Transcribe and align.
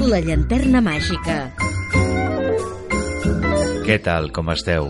La 0.00 0.16
llanterna 0.24 0.80
màgica. 0.80 1.34
Què 3.84 3.98
tal, 4.00 4.30
com 4.32 4.48
esteu? 4.48 4.86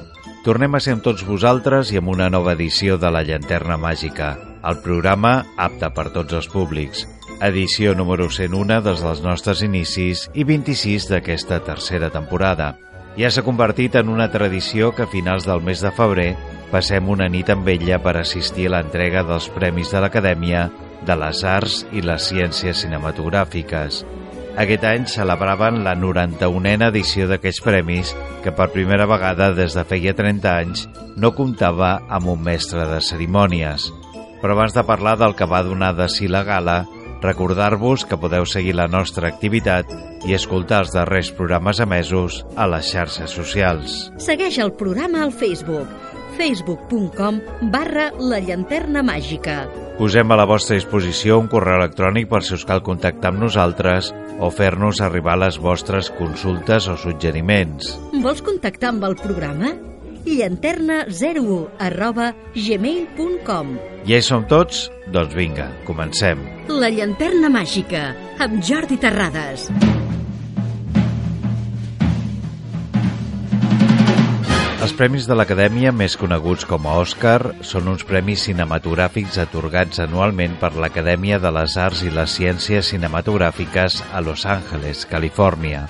Tornem 0.46 0.76
a 0.78 0.80
ser 0.80 0.94
amb 0.94 1.02
tots 1.02 1.24
vosaltres 1.26 1.90
i 1.90 1.98
amb 1.98 2.12
una 2.12 2.28
nova 2.30 2.52
edició 2.54 2.94
de 2.94 3.10
La 3.10 3.24
Llanterna 3.26 3.74
Màgica, 3.74 4.28
el 4.62 4.78
programa 4.84 5.32
apte 5.58 5.90
per 5.96 6.04
tots 6.14 6.36
els 6.38 6.46
públics. 6.52 7.02
Edició 7.42 7.96
número 7.98 8.28
101 8.30 8.78
des 8.86 9.02
dels 9.02 9.24
nostres 9.24 9.64
inicis 9.66 10.28
i 10.30 10.46
26 10.46 11.08
d'aquesta 11.10 11.58
tercera 11.66 12.12
temporada. 12.14 12.76
Ja 13.18 13.32
s'ha 13.34 13.42
convertit 13.42 13.98
en 13.98 14.14
una 14.14 14.30
tradició 14.30 14.94
que 14.94 15.08
a 15.08 15.10
finals 15.10 15.48
del 15.48 15.64
mes 15.66 15.82
de 15.82 15.90
febrer 15.90 16.36
passem 16.70 17.10
una 17.10 17.26
nit 17.28 17.50
amb 17.50 17.66
ella 17.68 17.98
per 17.98 18.14
assistir 18.20 18.70
a 18.70 18.76
l'entrega 18.76 19.26
dels 19.26 19.50
Premis 19.58 19.90
de 19.90 20.06
l'Acadèmia 20.06 20.68
de 21.02 21.18
les 21.18 21.42
Arts 21.42 21.82
i 21.90 22.06
les 22.06 22.30
Ciències 22.30 22.86
Cinematogràfiques. 22.86 24.04
Aquest 24.58 24.84
any 24.84 25.04
celebraven 25.06 25.84
la 25.84 25.94
91a 25.94 26.88
edició 26.88 27.28
d'aquests 27.30 27.62
premis 27.62 28.10
que 28.44 28.52
per 28.52 28.72
primera 28.74 29.06
vegada 29.06 29.52
des 29.54 29.76
de 29.78 29.84
feia 29.86 30.14
30 30.16 30.50
anys 30.50 30.86
no 31.16 31.30
comptava 31.36 32.00
amb 32.08 32.32
un 32.34 32.42
mestre 32.42 32.86
de 32.90 32.98
cerimònies. 33.04 33.90
Però 34.42 34.56
abans 34.56 34.74
de 34.74 34.84
parlar 34.88 35.16
del 35.20 35.36
que 35.38 35.46
va 35.46 35.62
donar 35.62 35.92
de 35.94 36.08
si 36.08 36.28
la 36.28 36.42
gala, 36.44 36.84
recordar-vos 37.22 38.06
que 38.08 38.18
podeu 38.18 38.46
seguir 38.48 38.74
la 38.74 38.88
nostra 38.88 39.28
activitat 39.28 39.92
i 40.26 40.34
escoltar 40.34 40.82
els 40.84 40.94
darrers 40.96 41.30
programes 41.36 41.80
emesos 41.80 42.42
a 42.56 42.66
les 42.66 42.90
xarxes 42.90 43.36
socials. 43.36 44.08
Segueix 44.18 44.58
el 44.58 44.72
programa 44.72 45.22
al 45.22 45.32
Facebook 45.32 46.19
facebook.com 46.40 47.40
barra 47.72 48.08
la 48.16 48.40
llanterna 48.40 49.02
màgica. 49.04 49.66
Posem 49.98 50.32
a 50.32 50.38
la 50.40 50.46
vostra 50.48 50.78
disposició 50.78 51.36
un 51.42 51.50
correu 51.52 51.76
electrònic 51.82 52.30
per 52.30 52.40
si 52.46 52.54
us 52.56 52.64
cal 52.64 52.80
contactar 52.86 53.34
amb 53.34 53.42
nosaltres 53.44 54.08
o 54.40 54.48
fer-nos 54.48 55.02
arribar 55.04 55.36
les 55.42 55.60
vostres 55.60 56.08
consultes 56.16 56.88
o 56.88 56.96
suggeriments. 56.96 57.92
Vols 58.24 58.40
contactar 58.46 58.94
amb 58.94 59.04
el 59.10 59.20
programa? 59.20 59.76
llanterna01 60.20 61.80
arroba 61.80 62.34
gmail.com 62.54 63.76
Ja 64.08 64.18
hi 64.18 64.24
som 64.24 64.44
tots? 64.48 64.88
Doncs 65.12 65.36
vinga, 65.36 65.70
comencem. 65.88 66.44
La 66.68 66.92
llanterna 66.92 67.52
màgica, 67.52 68.10
amb 68.40 68.60
Jordi 68.64 69.00
Terrades. 69.00 69.68
Els 69.72 69.99
Premis 75.00 75.24
de 75.24 75.32
l'Acadèmia, 75.32 75.94
més 75.96 76.12
coneguts 76.20 76.66
com 76.68 76.84
a 76.84 76.98
Òscar, 77.00 77.54
són 77.64 77.86
uns 77.88 78.02
premis 78.04 78.42
cinematogràfics 78.44 79.38
atorgats 79.40 80.02
anualment 80.04 80.58
per 80.60 80.74
l'Acadèmia 80.76 81.38
de 81.40 81.48
les 81.56 81.76
Arts 81.80 82.02
i 82.04 82.12
les 82.12 82.34
Ciències 82.36 82.90
Cinematogràfiques 82.92 83.96
a 84.12 84.20
Los 84.20 84.44
Angeles, 84.44 85.06
Califòrnia. 85.08 85.86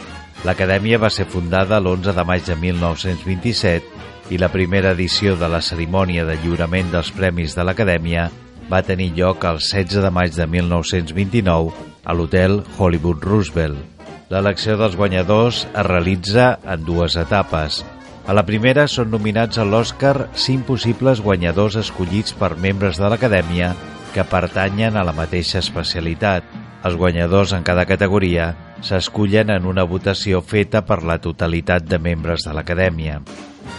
L'Acadèmia 0.47 1.03
va 1.03 1.11
ser 1.11 1.27
fundada 1.27 1.83
l'11 1.83 2.15
de 2.15 2.27
maig 2.31 2.47
de 2.47 2.61
1927 2.63 4.31
i 4.31 4.39
la 4.39 4.53
primera 4.55 4.95
edició 4.95 5.35
de 5.35 5.51
la 5.51 5.59
cerimònia 5.59 6.23
de 6.31 6.39
lliurament 6.39 6.95
dels 6.95 7.11
Premis 7.11 7.59
de 7.59 7.67
l'Acadèmia 7.67 8.31
va 8.71 8.87
tenir 8.87 9.11
lloc 9.19 9.43
el 9.43 9.59
16 9.59 10.07
de 10.07 10.17
maig 10.23 10.39
de 10.39 10.47
1929 10.47 11.89
a 12.07 12.15
l'hotel 12.15 12.61
Hollywood 12.79 13.27
Roosevelt. 13.27 14.05
L'elecció 14.31 14.79
dels 14.79 14.95
guanyadors 14.95 15.67
es 15.67 15.89
realitza 15.97 16.53
en 16.63 16.87
dues 16.87 17.19
etapes– 17.19 17.83
a 18.31 18.35
la 18.37 18.45
primera 18.47 18.85
són 18.87 19.09
nominats 19.11 19.59
a 19.59 19.65
l'Oscar 19.67 20.29
cinc 20.39 20.69
possibles 20.69 21.19
guanyadors 21.25 21.75
escollits 21.81 22.37
per 22.39 22.53
membres 22.63 23.01
de 23.01 23.09
l'Acadèmia 23.11 23.73
que 24.15 24.23
pertanyen 24.23 24.95
a 24.95 25.03
la 25.03 25.15
mateixa 25.17 25.59
especialitat. 25.59 26.47
Els 26.87 26.95
guanyadors 27.01 27.57
en 27.57 27.67
cada 27.67 27.89
categoria 27.91 28.53
s'escullen 28.87 29.51
en 29.51 29.67
una 29.67 29.83
votació 29.83 30.45
feta 30.47 30.85
per 30.87 31.01
la 31.03 31.19
totalitat 31.19 31.89
de 31.91 31.99
membres 31.99 32.47
de 32.47 32.55
l'Acadèmia. 32.55 33.19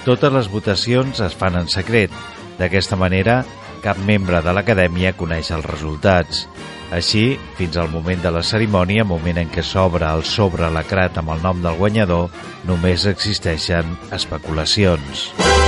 Totes 0.03 0.35
les 0.35 0.51
votacions 0.51 1.23
es 1.23 1.37
fan 1.37 1.55
en 1.55 1.71
secret. 1.71 2.11
D'aquesta 2.59 2.99
manera, 2.99 3.45
cap 3.85 4.03
membre 4.03 4.43
de 4.43 4.51
l'Acadèmia 4.51 5.15
coneix 5.15 5.53
els 5.55 5.69
resultats. 5.71 6.43
Així, 6.91 7.37
fins 7.55 7.77
al 7.79 7.87
moment 7.93 8.19
de 8.19 8.33
la 8.35 8.43
cerimònia, 8.43 9.07
moment 9.07 9.39
en 9.39 9.51
què 9.53 9.63
s'obre 9.63 10.09
el 10.11 10.25
sobre 10.27 10.67
lacrat 10.75 11.21
amb 11.21 11.31
el 11.31 11.43
nom 11.45 11.63
del 11.63 11.79
guanyador, 11.79 12.27
només 12.67 13.07
existeixen 13.07 13.95
especulacions. 14.11 15.29
Un 15.39 15.60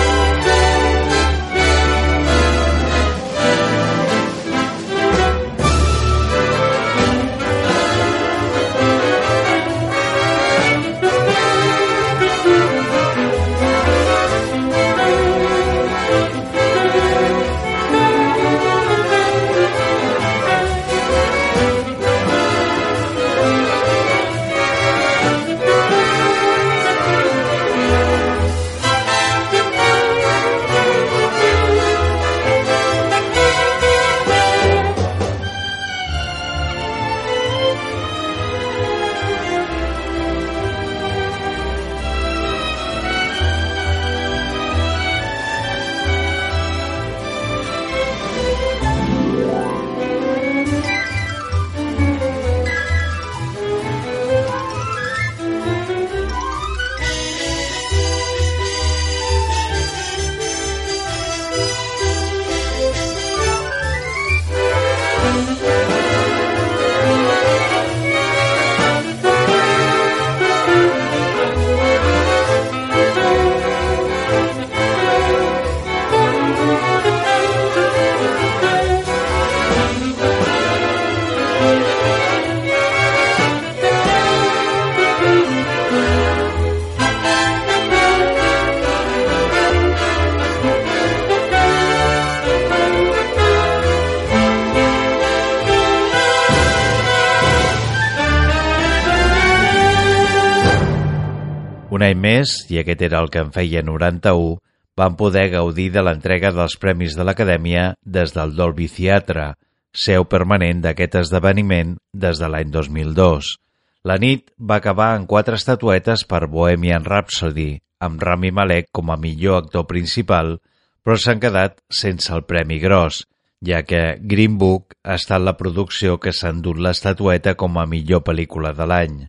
més, 102.43 102.67
i 102.69 102.79
aquest 102.81 103.01
era 103.07 103.21
el 103.23 103.31
que 103.31 103.41
en 103.41 103.51
feia 103.55 103.81
91, 103.83 104.59
van 104.99 105.15
poder 105.17 105.49
gaudir 105.49 105.89
de 105.93 106.03
l'entrega 106.03 106.51
dels 106.53 106.75
Premis 106.77 107.15
de 107.17 107.23
l'Acadèmia 107.23 107.95
des 108.05 108.33
del 108.35 108.53
Dolby 108.55 108.87
Theatre, 108.91 109.53
seu 109.93 110.25
permanent 110.25 110.81
d'aquest 110.83 111.15
esdeveniment 111.23 111.95
des 112.13 112.39
de 112.39 112.49
l'any 112.49 112.69
2002. 112.73 113.55
La 114.03 114.17
nit 114.19 114.51
va 114.59 114.81
acabar 114.81 115.15
en 115.17 115.25
quatre 115.25 115.55
estatuetes 115.55 116.25
per 116.27 116.47
Bohemian 116.47 117.05
Rhapsody, 117.05 117.79
amb 118.03 118.21
Rami 118.21 118.51
Malek 118.51 118.91
com 118.91 119.09
a 119.09 119.17
millor 119.17 119.63
actor 119.63 119.87
principal, 119.87 120.57
però 121.03 121.15
s'han 121.17 121.39
quedat 121.39 121.79
sense 121.89 122.33
el 122.35 122.43
Premi 122.43 122.79
Gros, 122.83 123.23
ja 123.63 123.83
que 123.87 124.17
Green 124.19 124.57
Book 124.59 124.97
ha 125.03 125.15
estat 125.15 125.41
la 125.41 125.55
producció 125.55 126.19
que 126.19 126.33
s'ha 126.35 126.51
endut 126.51 126.77
l'estatueta 126.77 127.55
com 127.55 127.79
a 127.79 127.87
millor 127.87 128.25
pel·lícula 128.27 128.75
de 128.75 128.89
l'any. 128.89 129.21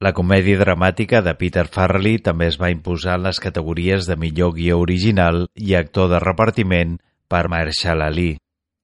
La 0.00 0.14
comèdia 0.16 0.56
dramàtica 0.56 1.18
de 1.20 1.34
Peter 1.36 1.66
Farrelly 1.68 2.14
també 2.24 2.46
es 2.48 2.56
va 2.60 2.70
imposar 2.72 3.18
en 3.18 3.26
les 3.26 3.38
categories 3.44 4.06
de 4.08 4.14
millor 4.16 4.54
guió 4.56 4.78
original 4.80 5.42
i 5.54 5.74
actor 5.76 6.08
de 6.08 6.20
repartiment 6.22 6.94
per 7.28 7.42
Marshall 7.52 8.00
Ali. 8.06 8.30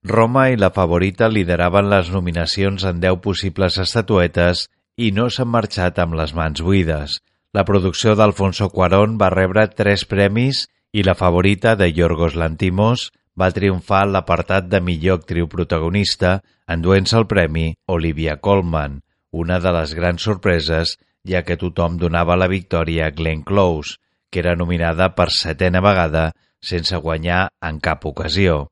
Roma 0.05 0.43
i 0.53 0.59
la 0.61 0.69
favorita 0.75 1.29
lideraven 1.33 1.89
les 1.89 2.11
nominacions 2.13 2.85
en 2.85 2.99
10 3.01 3.17
possibles 3.23 3.79
estatuetes 3.81 4.67
i 4.95 5.09
no 5.11 5.25
s'han 5.33 5.49
marxat 5.55 5.97
amb 6.03 6.13
les 6.19 6.35
mans 6.37 6.61
buides. 6.61 7.17
La 7.57 7.65
producció 7.65 8.13
d'Alfonso 8.13 8.69
Cuarón 8.69 9.17
va 9.17 9.31
rebre 9.33 9.65
tres 9.73 10.05
premis 10.05 10.67
i 10.93 11.01
la 11.01 11.17
favorita 11.17 11.73
de 11.81 11.89
Yorgos 11.97 12.37
Lantimos 12.37 13.09
va 13.33 13.49
triomfar 13.57 14.03
en 14.05 14.13
l'apartat 14.13 14.69
de 14.69 14.85
millor 14.85 15.17
actriu 15.23 15.49
protagonista, 15.49 16.43
enduent-se 16.69 17.17
el 17.17 17.25
premi 17.25 17.71
Olivia 17.87 18.37
Colman, 18.37 19.01
una 19.31 19.57
de 19.59 19.73
les 19.73 19.97
grans 19.97 20.21
sorpreses, 20.21 20.97
ja 21.27 21.43
que 21.43 21.57
tothom 21.59 21.97
donava 22.01 22.37
la 22.39 22.47
victòria 22.47 23.07
a 23.07 23.13
Glenn 23.15 23.43
Close, 23.43 23.97
que 24.31 24.39
era 24.43 24.55
nominada 24.55 25.11
per 25.15 25.29
setena 25.31 25.81
vegada 25.83 26.31
sense 26.63 26.97
guanyar 26.97 27.47
en 27.61 27.79
cap 27.79 28.05
ocasió. 28.05 28.67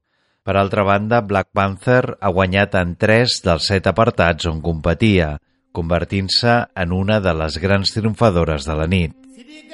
Per 0.45 0.55
altra 0.59 0.83
banda, 0.85 1.21
Black 1.25 1.49
Panther 1.53 2.17
ha 2.21 2.29
guanyat 2.29 2.75
en 2.77 2.95
tres 3.01 3.39
dels 3.45 3.65
set 3.71 3.87
apartats 3.89 4.45
on 4.45 4.61
competia, 4.61 5.35
convertint-se 5.73 6.57
en 6.83 6.93
una 6.93 7.19
de 7.19 7.33
les 7.33 7.57
grans 7.63 7.91
triomfadores 7.95 8.67
de 8.69 8.75
la 8.77 8.85
nit. 8.87 9.15
Però 9.15 9.64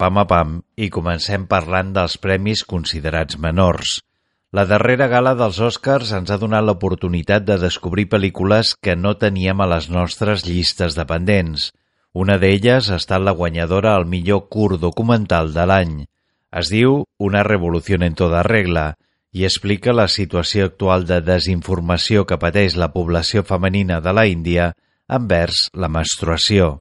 pam 0.00 0.16
a 0.16 0.24
pam 0.24 0.52
i 0.80 0.86
comencem 0.88 1.42
parlant 1.48 1.90
dels 1.92 2.14
premis 2.24 2.62
considerats 2.64 3.36
menors. 3.36 3.98
La 4.56 4.64
darrera 4.70 5.10
gala 5.12 5.34
dels 5.36 5.58
Oscars 5.66 6.14
ens 6.16 6.32
ha 6.32 6.38
donat 6.40 6.64
l'oportunitat 6.64 7.44
de 7.44 7.58
descobrir 7.60 8.06
pel·lícules 8.14 8.72
que 8.80 8.96
no 8.96 9.12
teníem 9.20 9.60
a 9.60 9.68
les 9.74 9.90
nostres 9.92 10.46
llistes 10.48 10.96
de 10.96 11.04
pendents. 11.10 11.68
Una 12.16 12.38
d'elles 12.40 12.88
ha 12.88 12.96
estat 13.02 13.22
la 13.22 13.36
guanyadora 13.42 13.92
al 13.94 14.08
millor 14.08 14.48
curt 14.48 14.80
documental 14.80 15.52
de 15.54 15.68
l'any. 15.68 15.94
Es 16.50 16.72
diu 16.72 17.04
Una 17.20 17.44
revolució 17.46 18.00
en 18.00 18.16
toda 18.16 18.42
regla 18.42 18.94
i 19.32 19.44
explica 19.44 19.92
la 19.92 20.08
situació 20.08 20.70
actual 20.72 21.04
de 21.06 21.20
desinformació 21.20 22.24
que 22.26 22.40
pateix 22.40 22.74
la 22.74 22.90
població 22.96 23.44
femenina 23.44 24.00
de 24.00 24.16
la 24.16 24.26
Índia 24.26 24.72
envers 25.06 25.68
la 25.74 25.92
menstruació. 25.92 26.78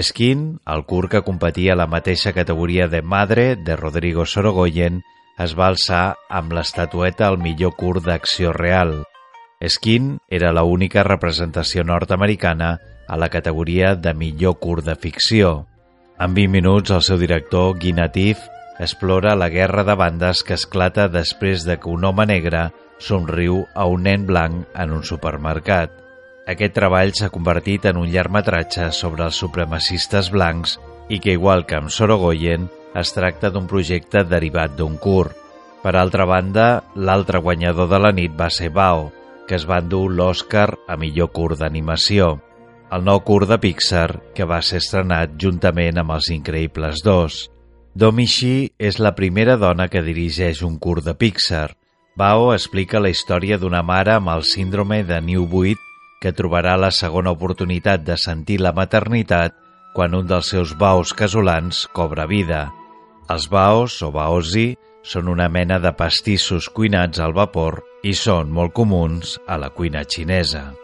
Skin, 0.00 0.58
el 0.64 0.86
curt 0.88 1.10
que 1.12 1.20
competia 1.20 1.74
a 1.74 1.76
la 1.76 1.86
mateixa 1.86 2.32
categoria 2.32 2.86
de 2.88 3.02
Madre 3.02 3.56
de 3.56 3.74
Rodrigo 3.76 4.24
Sorogoyen, 4.24 5.02
es 5.36 5.52
va 5.58 5.66
alçar 5.68 6.14
amb 6.32 6.54
l'estatueta 6.56 7.26
al 7.28 7.36
millor 7.36 7.74
curt 7.76 8.06
d'acció 8.06 8.54
real. 8.56 9.02
Skin 9.60 10.16
era 10.32 10.54
la 10.56 10.64
única 10.64 11.04
representació 11.04 11.84
nord-americana 11.84 12.78
a 13.06 13.18
la 13.20 13.28
categoria 13.28 13.92
de 13.94 14.14
millor 14.16 14.56
curt 14.64 14.88
de 14.88 14.96
ficció. 14.96 15.66
En 16.18 16.32
20 16.32 16.48
minuts, 16.56 16.90
el 16.90 17.04
seu 17.04 17.20
director, 17.20 17.76
Guy 17.76 17.92
Natif, 17.92 18.40
explora 18.80 19.36
la 19.36 19.50
guerra 19.52 19.84
de 19.84 19.94
bandes 19.94 20.40
que 20.42 20.56
esclata 20.56 21.10
després 21.12 21.68
de 21.68 21.76
que 21.76 21.92
un 21.92 22.08
home 22.08 22.24
negre 22.32 22.70
somriu 22.96 23.66
a 23.74 23.84
un 23.84 24.08
nen 24.08 24.24
blanc 24.24 24.64
en 24.72 24.96
un 24.96 25.04
supermercat. 25.04 25.92
Aquest 26.50 26.74
treball 26.74 27.12
s'ha 27.14 27.30
convertit 27.30 27.86
en 27.86 28.00
un 28.00 28.08
llargmetratge 28.10 28.88
sobre 28.96 29.24
els 29.28 29.38
supremacistes 29.38 30.30
blancs 30.34 30.78
i 31.08 31.20
que, 31.22 31.36
igual 31.36 31.66
que 31.66 31.78
amb 31.78 31.92
Sorogoyen, 31.94 32.66
es 32.98 33.12
tracta 33.14 33.50
d'un 33.50 33.68
projecte 33.70 34.24
derivat 34.26 34.74
d'un 34.76 34.96
curt. 34.98 35.36
Per 35.82 35.94
altra 35.98 36.26
banda, 36.26 36.82
l'altre 36.94 37.38
guanyador 37.42 37.88
de 37.90 37.98
la 38.02 38.12
nit 38.14 38.34
va 38.38 38.50
ser 38.50 38.70
Bao, 38.70 39.10
que 39.46 39.54
es 39.58 39.66
va 39.68 39.78
endur 39.82 40.08
l'Oscar 40.10 40.70
a 40.88 40.96
millor 40.98 41.30
curt 41.34 41.62
d'animació, 41.62 42.36
el 42.92 43.06
nou 43.06 43.22
curt 43.24 43.48
de 43.48 43.56
Pixar 43.56 44.08
que 44.36 44.44
va 44.44 44.58
ser 44.60 44.82
estrenat 44.82 45.38
juntament 45.40 45.96
amb 46.02 46.12
Els 46.12 46.28
Increïbles 46.34 47.00
2. 47.06 47.38
Domishi 47.94 48.72
és 48.76 48.98
la 49.00 49.14
primera 49.16 49.56
dona 49.56 49.86
que 49.88 50.02
dirigeix 50.04 50.60
un 50.66 50.76
curt 50.76 51.06
de 51.06 51.14
Pixar. 51.16 51.70
Bao 52.20 52.50
explica 52.52 53.00
la 53.00 53.08
història 53.08 53.56
d'una 53.56 53.80
mare 53.82 54.18
amb 54.18 54.28
el 54.34 54.44
síndrome 54.44 55.00
de 55.08 55.22
New 55.24 55.46
Buit 55.48 55.80
que 56.22 56.32
trobarà 56.36 56.76
la 56.78 56.92
segona 56.94 57.32
oportunitat 57.34 58.04
de 58.06 58.16
sentir 58.20 58.60
la 58.62 58.72
maternitat 58.76 59.58
quan 59.96 60.14
un 60.14 60.28
dels 60.30 60.52
seus 60.54 60.76
baos 60.78 61.12
casolans 61.12 61.84
cobra 61.92 62.28
vida. 62.30 62.68
Els 63.32 63.48
baos, 63.50 63.98
o 64.06 64.12
baosi, 64.14 64.72
són 65.02 65.28
una 65.28 65.48
mena 65.50 65.80
de 65.82 65.92
pastissos 65.98 66.70
cuinats 66.70 67.20
al 67.20 67.34
vapor 67.34 67.82
i 68.06 68.14
són 68.14 68.54
molt 68.54 68.74
comuns 68.76 69.36
a 69.50 69.58
la 69.58 69.72
cuina 69.74 70.06
xinesa. 70.06 70.81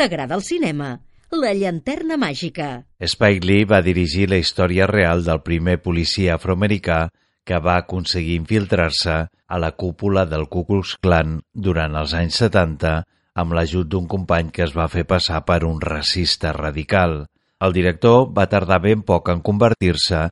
T'agrada 0.00 0.32
el 0.38 0.40
cinema? 0.40 0.94
La 1.36 1.50
llanterna 1.52 2.16
màgica. 2.16 2.86
Spike 3.04 3.44
Lee 3.44 3.66
va 3.68 3.82
dirigir 3.84 4.30
la 4.30 4.38
història 4.40 4.86
real 4.88 5.26
del 5.26 5.42
primer 5.44 5.74
policia 5.84 6.38
afroamericà 6.38 7.00
que 7.44 7.58
va 7.60 7.74
aconseguir 7.82 8.38
infiltrar-se 8.40 9.16
a 9.28 9.58
la 9.60 9.68
cúpula 9.82 10.22
del 10.30 10.46
Ku 10.48 10.62
Klux 10.64 10.94
Klan 11.04 11.34
durant 11.52 11.98
els 12.00 12.14
anys 12.16 12.38
70 12.40 12.94
amb 13.42 13.52
l'ajut 13.52 13.90
d'un 13.92 14.06
company 14.08 14.48
que 14.56 14.62
es 14.64 14.72
va 14.72 14.86
fer 14.88 15.04
passar 15.10 15.42
per 15.44 15.58
un 15.68 15.82
racista 15.84 16.54
radical. 16.56 17.26
El 17.60 17.76
director 17.76 18.30
va 18.38 18.48
tardar 18.48 18.78
ben 18.86 19.02
poc 19.10 19.28
en 19.28 19.42
convertir-se 19.44 20.22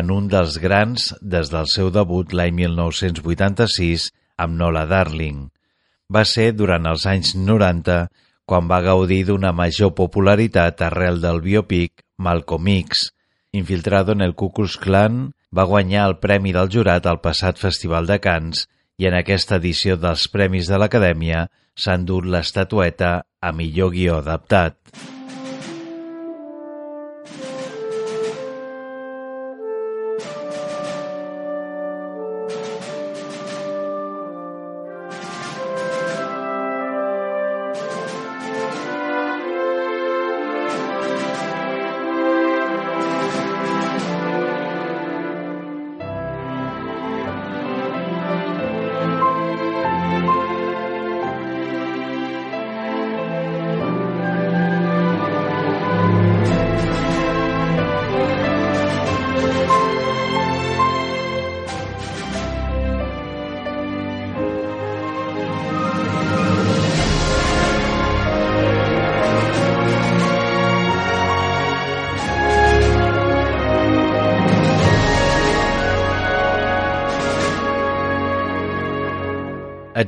en 0.00 0.14
un 0.14 0.30
dels 0.32 0.56
grans 0.62 1.10
des 1.20 1.52
del 1.52 1.68
seu 1.68 1.92
debut 1.92 2.32
l'any 2.32 2.56
1986 2.62 4.08
amb 4.40 4.56
Nola 4.56 4.86
Darling. 4.88 5.44
Va 6.08 6.24
ser 6.24 6.54
durant 6.56 6.88
els 6.88 7.04
anys 7.04 7.34
90 7.36 7.98
quan 8.48 8.68
va 8.70 8.80
gaudir 8.80 9.26
d'una 9.28 9.52
major 9.52 9.92
popularitat 9.96 10.80
arrel 10.86 11.20
del 11.20 11.42
biopic 11.44 12.04
Malcolm 12.16 12.70
X. 12.78 13.10
Infiltrado 13.52 14.12
en 14.16 14.24
el 14.24 14.34
Ku 14.34 14.48
Klux 14.56 14.78
Klan, 14.80 15.34
va 15.52 15.68
guanyar 15.68 16.06
el 16.08 16.16
Premi 16.22 16.54
del 16.56 16.72
Jurat 16.72 17.06
al 17.06 17.20
passat 17.20 17.60
Festival 17.60 18.08
de 18.08 18.18
Cannes 18.24 18.64
i 18.98 19.08
en 19.08 19.18
aquesta 19.20 19.60
edició 19.60 20.00
dels 20.00 20.26
Premis 20.32 20.72
de 20.72 20.80
l'Acadèmia 20.80 21.44
s'ha 21.76 22.00
endut 22.00 22.24
l'estatueta 22.24 23.12
a 23.40 23.52
millor 23.52 23.92
guió 23.94 24.18
adaptat. 24.24 24.80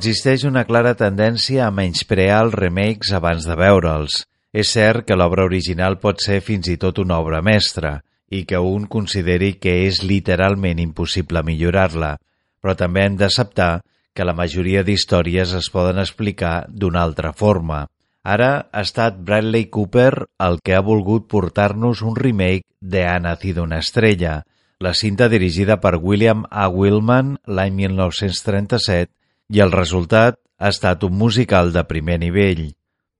Existeix 0.01 0.47
una 0.49 0.63
clara 0.65 0.95
tendència 0.97 1.67
a 1.67 1.73
menysprear 1.77 2.39
els 2.41 2.55
remakes 2.55 3.11
abans 3.13 3.43
de 3.45 3.53
veure'ls. 3.59 4.15
És 4.49 4.71
cert 4.73 5.05
que 5.05 5.13
l'obra 5.13 5.43
original 5.45 5.99
pot 6.01 6.23
ser 6.25 6.39
fins 6.41 6.71
i 6.73 6.77
tot 6.81 6.97
una 7.03 7.19
obra 7.21 7.43
mestra 7.45 7.91
i 8.33 8.39
que 8.49 8.57
un 8.57 8.87
consideri 8.95 9.51
que 9.61 9.75
és 9.83 9.99
literalment 10.01 10.81
impossible 10.81 11.45
millorar-la, 11.45 12.15
però 12.57 12.73
també 12.79 13.05
hem 13.05 13.19
d'acceptar 13.21 13.83
que 14.17 14.25
la 14.25 14.33
majoria 14.33 14.81
d'històries 14.81 15.53
es 15.61 15.69
poden 15.69 16.01
explicar 16.01 16.65
d'una 16.65 17.05
altra 17.05 17.35
forma. 17.37 17.85
Ara 18.25 18.51
ha 18.73 18.81
estat 18.81 19.21
Bradley 19.21 19.69
Cooper 19.69 20.25
el 20.49 20.61
que 20.65 20.73
ha 20.73 20.81
volgut 20.81 21.29
portar-nos 21.29 22.01
un 22.01 22.17
remake 22.17 22.65
de 22.81 23.05
Ha 23.05 23.19
nacido 23.19 23.69
una 23.69 23.85
estrella, 23.85 24.47
la 24.79 24.95
cinta 24.95 25.29
dirigida 25.29 25.77
per 25.77 25.99
William 26.01 26.47
A. 26.49 26.69
Willman 26.73 27.35
l'any 27.45 27.83
1937 27.85 29.20
i 29.51 29.59
el 29.59 29.73
resultat 29.75 30.39
ha 30.57 30.69
estat 30.71 31.03
un 31.03 31.17
musical 31.19 31.73
de 31.75 31.83
primer 31.89 32.17
nivell. 32.21 32.71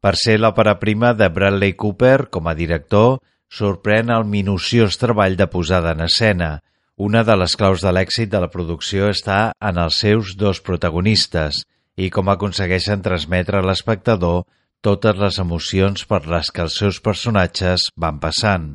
Per 0.02 0.16
ser 0.18 0.38
l'òpera 0.40 0.78
prima 0.82 1.12
de 1.14 1.28
Bradley 1.30 1.76
Cooper 1.78 2.30
com 2.34 2.48
a 2.48 2.56
director, 2.58 3.20
sorprèn 3.52 4.10
el 4.16 4.26
minuciós 4.26 4.98
treball 5.02 5.36
de 5.38 5.48
posada 5.52 5.92
en 5.92 6.06
escena. 6.08 6.62
Una 6.96 7.26
de 7.28 7.36
les 7.36 7.56
claus 7.58 7.84
de 7.84 7.92
l'èxit 7.92 8.32
de 8.32 8.40
la 8.40 8.50
producció 8.54 9.10
està 9.12 9.52
en 9.60 9.78
els 9.82 10.00
seus 10.04 10.36
dos 10.38 10.62
protagonistes 10.64 11.64
i 11.98 12.10
com 12.10 12.32
aconsegueixen 12.32 13.04
transmetre 13.04 13.60
a 13.60 13.66
l'espectador 13.66 14.46
totes 14.82 15.18
les 15.18 15.40
emocions 15.42 16.06
per 16.10 16.24
les 16.30 16.50
que 16.50 16.64
els 16.66 16.78
seus 16.82 17.02
personatges 17.04 17.90
van 17.98 18.22
passant. 18.24 18.72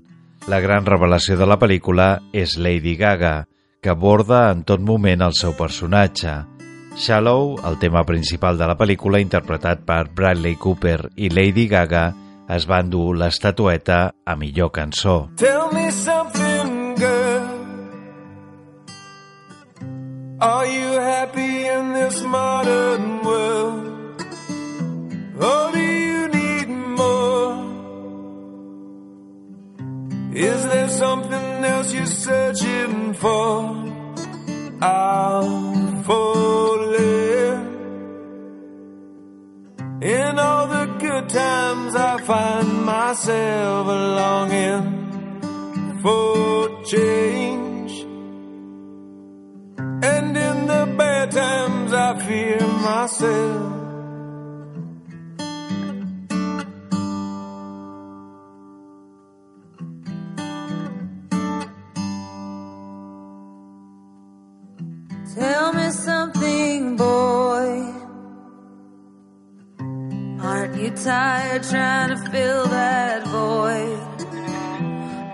La 0.46 0.60
gran 0.62 0.86
revelació 0.86 1.38
de 1.38 1.48
la 1.48 1.58
pel·lícula 1.58 2.10
és 2.32 2.58
Lady 2.58 2.94
Gaga, 3.00 3.46
que 3.82 3.90
aborda 3.90 4.50
en 4.52 4.62
tot 4.68 4.82
moment 4.82 5.24
el 5.26 5.34
seu 5.34 5.56
personatge. 5.58 6.55
Shallow, 6.96 7.56
el 7.68 7.78
tema 7.78 8.04
principal 8.08 8.56
de 8.56 8.66
la 8.66 8.76
pel·lícula 8.80 9.20
interpretat 9.20 9.82
per 9.84 10.06
Bradley 10.16 10.56
Cooper 10.56 11.10
i 11.20 11.28
Lady 11.28 11.66
Gaga, 11.68 12.06
es 12.48 12.64
va 12.64 12.80
endur 12.80 13.10
l'estatueta 13.20 14.14
a 14.24 14.36
millor 14.40 14.72
cançó. 14.72 15.28
Tell 15.36 15.68
me 15.74 15.90
something, 15.92 16.94
girl 16.96 17.56
Are 20.40 20.66
you 20.66 21.00
happy 21.00 21.66
in 21.66 21.94
this 21.94 22.22
modern 22.22 23.24
world? 23.24 24.22
Or 25.40 25.72
do 25.72 25.80
you 25.80 26.28
need 26.28 26.68
more? 26.68 27.56
Is 30.34 30.62
there 30.66 30.88
something 30.88 31.64
else 31.64 31.94
you're 31.94 32.06
searching 32.06 33.14
for? 33.14 33.84
I'll 34.82 35.85
falling. 36.06 37.76
In 40.00 40.38
all 40.38 40.66
the 40.68 40.86
good 40.98 41.28
times, 41.28 41.96
I 41.96 42.18
find 42.18 42.84
myself 42.84 43.86
longing 44.20 44.86
for 46.02 46.82
change. 46.84 47.92
And 50.12 50.36
in 50.36 50.66
the 50.66 50.94
bad 50.96 51.32
times, 51.32 51.92
I 51.92 52.18
fear 52.26 52.60
myself. 52.60 53.75
Tired 70.96 71.62
trying 71.62 72.10
to 72.10 72.16
fill 72.30 72.66
that 72.68 73.26
void? 73.26 74.00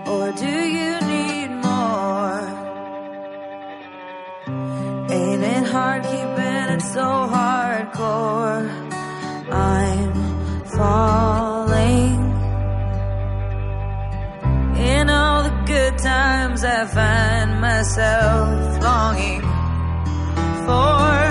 Or 0.07 0.31
do 0.33 0.55
you 0.77 0.99
need 1.01 1.49
more? 1.67 2.41
Ain't 5.09 5.43
it 5.43 5.65
hard 5.67 6.03
keeping 6.03 6.67
it 6.75 6.81
so 6.81 7.07
hardcore? 7.35 8.69
I'm 9.51 10.13
falling. 10.77 12.19
In 14.77 15.09
all 15.09 15.43
the 15.43 15.63
good 15.65 15.97
times, 15.97 16.63
I 16.63 16.85
find 16.85 17.61
myself 17.61 18.83
longing 18.83 19.41
for 20.65 21.22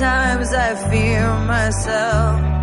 bad 0.00 0.38
times, 0.38 0.52
I 0.54 0.74
fear 0.90 1.26
myself. 1.46 2.59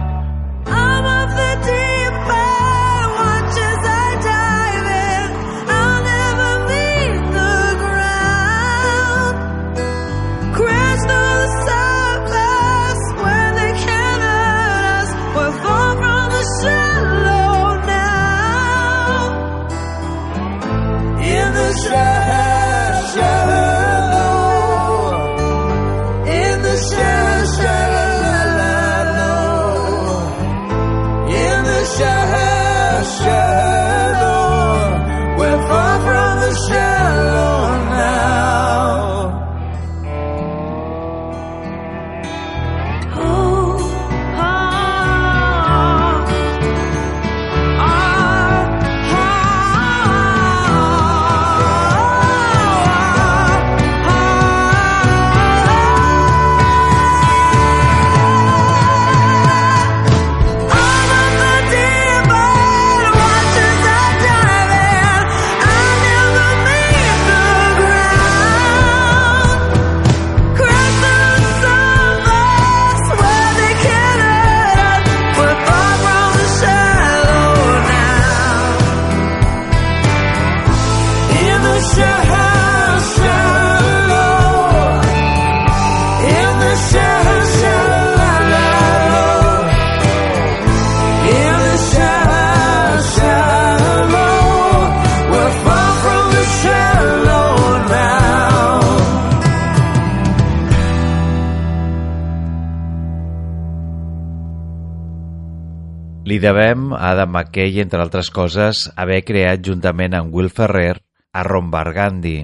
Li 106.28 106.42
devem 106.44 106.90
a 106.92 107.14
Adam 107.14 107.30
McKay, 107.32 107.78
entre 107.80 108.02
altres 108.04 108.28
coses, 108.36 108.82
haver 109.00 109.22
creat 109.24 109.62
juntament 109.64 110.16
amb 110.18 110.34
Will 110.36 110.50
Ferrer 110.52 110.98
a 111.32 111.44
Ron 111.48 111.70
Bargandi, 111.72 112.42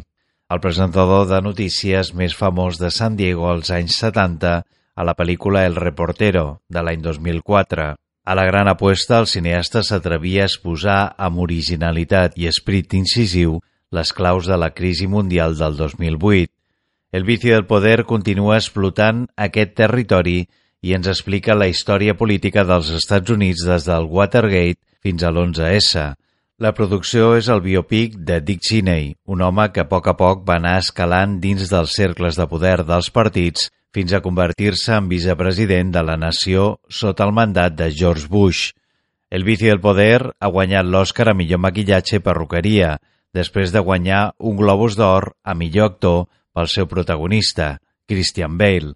el 0.54 0.62
presentador 0.64 1.26
de 1.28 1.42
notícies 1.44 2.14
més 2.16 2.36
famós 2.38 2.80
de 2.80 2.94
San 2.96 3.18
Diego 3.20 3.50
als 3.50 3.74
anys 3.76 3.98
70 4.00 4.54
a 4.64 5.08
la 5.10 5.16
pel·lícula 5.20 5.66
El 5.68 5.76
reportero, 5.76 6.62
de 6.70 6.80
l'any 6.80 7.04
2004. 7.04 7.90
A 8.24 8.38
la 8.40 8.48
gran 8.48 8.72
apuesta, 8.72 9.20
el 9.20 9.28
cineasta 9.28 9.84
s'atrevia 9.84 10.46
a 10.46 10.52
exposar 10.52 11.02
amb 11.18 11.44
originalitat 11.44 12.40
i 12.40 12.48
esprit 12.48 12.96
incisiu 12.96 13.60
les 13.92 14.16
claus 14.16 14.48
de 14.48 14.56
la 14.64 14.72
crisi 14.72 15.12
mundial 15.12 15.58
del 15.60 15.76
2008. 15.76 16.54
El 17.12 17.28
vici 17.28 17.52
del 17.52 17.68
poder 17.68 18.06
continua 18.08 18.62
explotant 18.62 19.26
aquest 19.36 19.76
territori 19.76 20.46
i 20.84 20.92
ens 20.98 21.08
explica 21.08 21.56
la 21.56 21.70
història 21.72 22.14
política 22.20 22.66
dels 22.68 22.92
Estats 22.92 23.32
Units 23.32 23.64
des 23.66 23.88
del 23.88 24.10
Watergate 24.12 24.82
fins 25.04 25.24
a 25.24 25.32
l'11S. 25.32 26.04
La 26.64 26.74
producció 26.76 27.34
és 27.40 27.48
el 27.50 27.64
biopic 27.64 28.20
de 28.28 28.42
Dick 28.44 28.62
Cheney, 28.68 29.14
un 29.26 29.42
home 29.42 29.70
que 29.74 29.82
a 29.82 29.88
poc 29.90 30.12
a 30.12 30.14
poc 30.20 30.44
va 30.48 30.60
anar 30.60 30.78
escalant 30.84 31.40
dins 31.42 31.72
dels 31.72 31.96
cercles 31.96 32.38
de 32.38 32.48
poder 32.52 32.84
dels 32.84 33.10
partits 33.16 33.72
fins 33.94 34.14
a 34.14 34.22
convertir-se 34.26 34.96
en 34.98 35.08
vicepresident 35.10 35.92
de 35.96 36.04
la 36.04 36.18
nació 36.18 36.78
sota 36.90 37.28
el 37.28 37.34
mandat 37.34 37.76
de 37.80 37.90
George 37.92 38.28
Bush. 38.28 38.72
El 39.30 39.46
vici 39.48 39.70
del 39.70 39.82
poder 39.82 40.34
ha 40.40 40.52
guanyat 40.52 40.86
l'Oscar 40.86 41.30
a 41.32 41.38
millor 41.38 41.62
maquillatge 41.64 42.20
i 42.20 42.26
perruqueria, 42.26 42.98
després 43.34 43.72
de 43.74 43.82
guanyar 43.82 44.34
un 44.38 44.58
Globus 44.58 44.98
d'Or 45.00 45.32
a 45.44 45.56
millor 45.58 45.94
actor 45.94 46.26
pel 46.54 46.70
seu 46.70 46.90
protagonista, 46.90 47.80
Christian 48.06 48.58
Bale. 48.58 48.94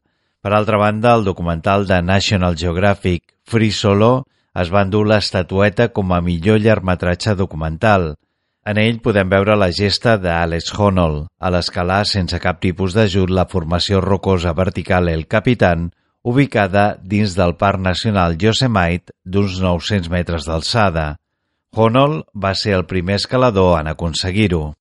Per 0.47 0.53
altra 0.55 0.77
banda, 0.79 1.13
el 1.13 1.25
documental 1.25 1.85
de 1.87 1.97
National 2.01 2.55
Geographic 2.55 3.33
Free 3.43 3.73
Solo 3.75 4.11
es 4.61 4.69
va 4.71 4.85
endur 4.85 5.01
l'estatueta 5.09 5.89
com 5.91 6.13
a 6.15 6.21
millor 6.23 6.61
llargmetratge 6.63 7.33
documental. 7.35 8.13
En 8.63 8.79
ell 8.79 9.01
podem 9.03 9.27
veure 9.33 9.57
la 9.59 9.67
gesta 9.75 10.13
d'Alex 10.15 10.71
Honnold 10.71 11.27
a 11.35 11.51
l'escalar 11.51 11.99
sense 12.07 12.39
cap 12.39 12.63
tipus 12.63 12.95
d'ajut 12.95 13.27
la 13.27 13.43
formació 13.51 13.99
rocosa 13.99 14.55
vertical 14.55 15.11
El 15.11 15.27
Capitan, 15.27 15.89
ubicada 16.23 16.87
dins 17.03 17.35
del 17.35 17.57
Parc 17.59 17.83
Nacional 17.83 18.39
Yosemite 18.39 19.11
d'uns 19.25 19.59
900 19.59 20.07
metres 20.15 20.47
d'alçada. 20.47 21.09
Honnold 21.75 22.23
va 22.31 22.55
ser 22.55 22.79
el 22.79 22.87
primer 22.87 23.19
escalador 23.19 23.81
en 23.81 23.91
aconseguir-ho. 23.91 24.77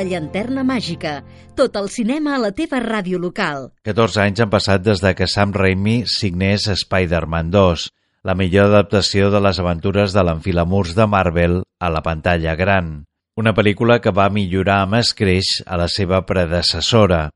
La 0.00 0.06
llanterna 0.08 0.62
màgica. 0.64 1.18
Tot 1.52 1.74
el 1.76 1.90
cinema 1.92 2.32
a 2.32 2.38
la 2.40 2.48
teva 2.56 2.78
ràdio 2.80 3.18
local. 3.20 3.66
14 3.84 4.22
anys 4.22 4.38
han 4.40 4.48
passat 4.48 4.80
des 4.80 5.02
de 5.04 5.10
que 5.12 5.26
Sam 5.28 5.50
Raimi 5.52 6.06
signés 6.08 6.64
Spider-Man 6.72 7.50
2, 7.52 7.82
la 8.24 8.34
millor 8.38 8.70
adaptació 8.70 9.28
de 9.28 9.42
les 9.44 9.58
aventures 9.60 10.14
de 10.16 10.22
l'enfilamurs 10.24 10.94
de 10.96 11.04
Marvel 11.04 11.58
a 11.76 11.90
la 11.92 12.00
pantalla 12.06 12.54
gran. 12.56 12.88
Una 13.36 13.52
pel·lícula 13.52 13.98
que 14.00 14.14
va 14.16 14.30
millorar 14.32 14.78
amb 14.86 14.96
escreix 15.02 15.50
a 15.66 15.76
la 15.76 15.90
seva 15.92 16.22
predecessora. 16.30 17.26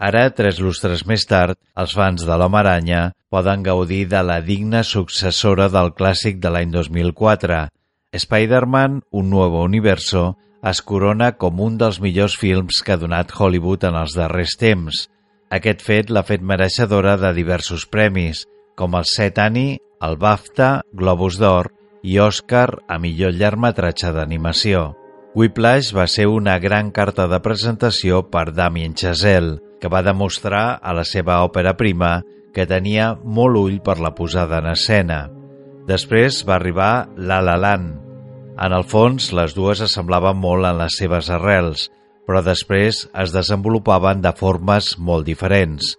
Ara, 0.00 0.22
tres 0.32 0.62
lustres 0.64 1.04
més 1.04 1.26
tard, 1.28 1.60
els 1.76 1.92
fans 1.92 2.24
de 2.24 2.38
l'Home 2.40 2.62
Aranya 2.62 3.02
poden 3.28 3.66
gaudir 3.68 4.06
de 4.08 4.24
la 4.24 4.38
digna 4.40 4.80
successora 4.80 5.68
del 5.68 5.92
clàssic 5.92 6.40
de 6.40 6.54
l'any 6.56 6.72
2004, 6.72 7.66
Spider-Man, 8.16 9.02
Un 9.12 9.28
nuevo 9.28 9.60
universo, 9.62 10.38
es 10.64 10.80
corona 10.80 11.34
com 11.36 11.60
un 11.60 11.76
dels 11.80 11.98
millors 12.00 12.38
films 12.40 12.80
que 12.84 12.94
ha 12.94 13.00
donat 13.00 13.32
Hollywood 13.36 13.84
en 13.84 13.98
els 14.00 14.14
darrers 14.16 14.56
temps. 14.56 15.04
Aquest 15.52 15.84
fet 15.84 16.10
l'ha 16.10 16.24
fet 16.24 16.42
mereixedora 16.42 17.18
de 17.20 17.34
diversos 17.36 17.84
premis, 17.84 18.46
com 18.74 18.96
el 18.96 19.04
Set 19.04 19.38
Annie, 19.38 19.78
el 20.02 20.16
BAFTA, 20.20 20.80
Globus 20.92 21.36
d'Or 21.40 21.70
i 22.02 22.18
Oscar 22.20 22.68
a 22.88 22.98
millor 22.98 23.36
llargmetratge 23.36 24.12
d'animació. 24.16 24.94
Whiplash 25.34 25.92
va 25.96 26.06
ser 26.06 26.28
una 26.30 26.58
gran 26.62 26.90
carta 26.94 27.26
de 27.28 27.40
presentació 27.42 28.22
per 28.30 28.52
Damien 28.54 28.94
Chazelle, 28.94 29.58
que 29.80 29.90
va 29.92 30.04
demostrar 30.06 30.78
a 30.80 30.94
la 30.96 31.04
seva 31.04 31.42
òpera 31.44 31.74
prima 31.76 32.22
que 32.54 32.68
tenia 32.70 33.12
molt 33.18 33.58
ull 33.58 33.80
per 33.84 33.98
la 34.00 34.14
posada 34.14 34.62
en 34.62 34.70
escena. 34.72 35.26
Després 35.88 36.44
va 36.48 36.56
arribar 36.56 36.92
La 37.18 37.42
La 37.44 37.58
Land, 37.60 38.03
en 38.60 38.72
el 38.72 38.84
fons, 38.86 39.32
les 39.34 39.54
dues 39.56 39.82
assemblaven 39.82 40.38
molt 40.38 40.66
en 40.68 40.78
les 40.78 40.96
seves 41.00 41.30
arrels, 41.32 41.88
però 42.26 42.40
després 42.44 43.04
es 43.22 43.32
desenvolupaven 43.34 44.22
de 44.24 44.32
formes 44.38 44.94
molt 44.98 45.26
diferents. 45.26 45.94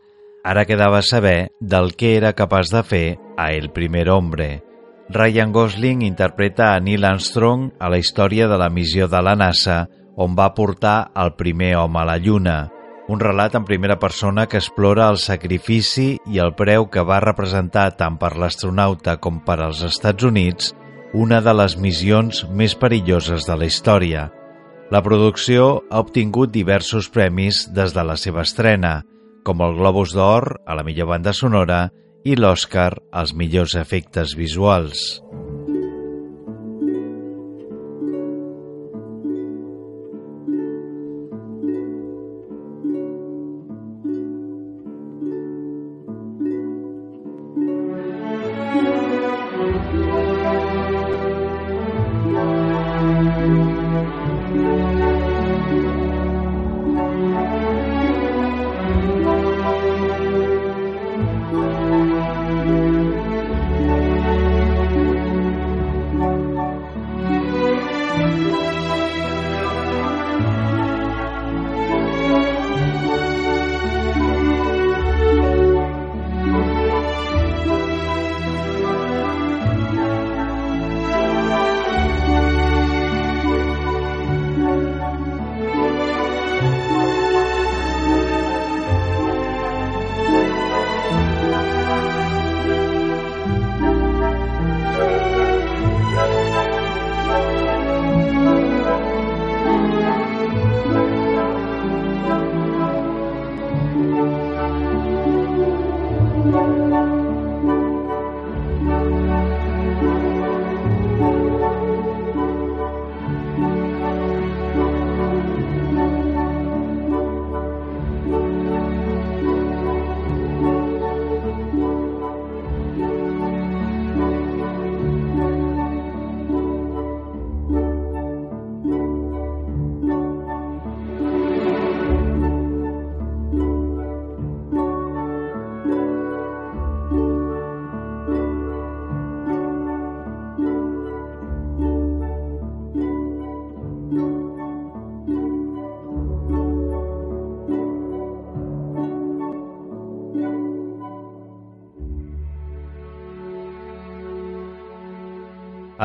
Ara 0.46 0.66
quedava 0.70 1.02
saber 1.02 1.50
del 1.60 1.94
que 1.98 2.16
era 2.18 2.36
capaç 2.38 2.72
de 2.72 2.84
fer 2.84 3.06
a 3.38 3.52
El 3.52 3.72
primer 3.74 4.10
hombre. 4.10 4.62
Ryan 5.10 5.52
Gosling 5.52 6.02
interpreta 6.02 6.74
a 6.74 6.80
Neil 6.80 7.06
Armstrong 7.06 7.72
a 7.80 7.90
la 7.90 8.00
història 8.00 8.48
de 8.48 8.58
la 8.58 8.70
missió 8.70 9.08
de 9.08 9.22
la 9.22 9.36
NASA 9.36 9.86
on 10.16 10.38
va 10.38 10.54
portar 10.56 11.12
el 11.16 11.36
primer 11.36 11.76
home 11.78 12.00
a 12.00 12.06
la 12.08 12.18
Lluna, 12.18 12.72
un 13.08 13.20
relat 13.20 13.54
en 13.56 13.66
primera 13.66 14.00
persona 14.00 14.48
que 14.48 14.58
explora 14.58 15.10
el 15.10 15.20
sacrifici 15.22 16.16
i 16.26 16.40
el 16.42 16.56
preu 16.58 16.88
que 16.90 17.04
va 17.06 17.20
representar 17.22 17.92
tant 18.00 18.18
per 18.18 18.34
l'astronauta 18.40 19.18
com 19.22 19.44
per 19.46 19.60
als 19.62 19.84
Estats 19.86 20.26
Units 20.26 20.74
una 21.16 21.38
de 21.40 21.54
les 21.56 21.78
missions 21.80 22.42
més 22.52 22.74
perilloses 22.76 23.46
de 23.48 23.56
la 23.56 23.70
història. 23.70 24.26
La 24.92 25.00
producció 25.06 25.80
ha 25.90 26.02
obtingut 26.04 26.52
diversos 26.52 27.08
premis 27.08 27.64
des 27.72 27.96
de 27.96 28.04
la 28.04 28.18
seva 28.20 28.44
estrena, 28.44 29.00
com 29.48 29.64
el 29.64 29.80
Globus 29.80 30.12
d'Or 30.18 30.58
a 30.68 30.76
la 30.76 30.84
millor 30.84 31.14
banda 31.14 31.32
sonora 31.32 31.86
i 32.28 32.36
l'Oscar 32.36 32.92
als 33.14 33.32
millors 33.32 33.80
efectes 33.80 34.36
visuals. 34.36 35.08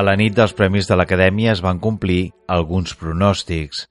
A 0.00 0.04
la 0.06 0.14
nit 0.16 0.32
dels 0.32 0.54
Premis 0.56 0.86
de 0.88 0.96
l'Acadèmia 0.96 1.50
es 1.52 1.60
van 1.60 1.76
complir 1.84 2.30
alguns 2.48 2.94
pronòstics. 2.96 3.82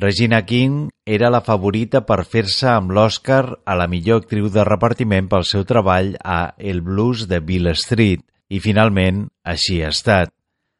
Regina 0.00 0.38
King 0.48 0.86
era 1.04 1.28
la 1.28 1.42
favorita 1.44 2.00
per 2.08 2.22
fer-se 2.24 2.70
amb 2.70 2.94
l'Oscar 2.96 3.42
a 3.68 3.74
la 3.76 3.84
millor 3.92 4.22
actriu 4.22 4.48
de 4.54 4.64
repartiment 4.64 5.28
pel 5.28 5.44
seu 5.44 5.66
treball 5.68 6.14
a 6.24 6.38
El 6.72 6.80
blues 6.86 7.26
de 7.28 7.42
Bill 7.50 7.68
Street, 7.76 8.24
i 8.48 8.62
finalment 8.64 9.26
així 9.44 9.82
ha 9.82 9.92
estat. 9.92 10.32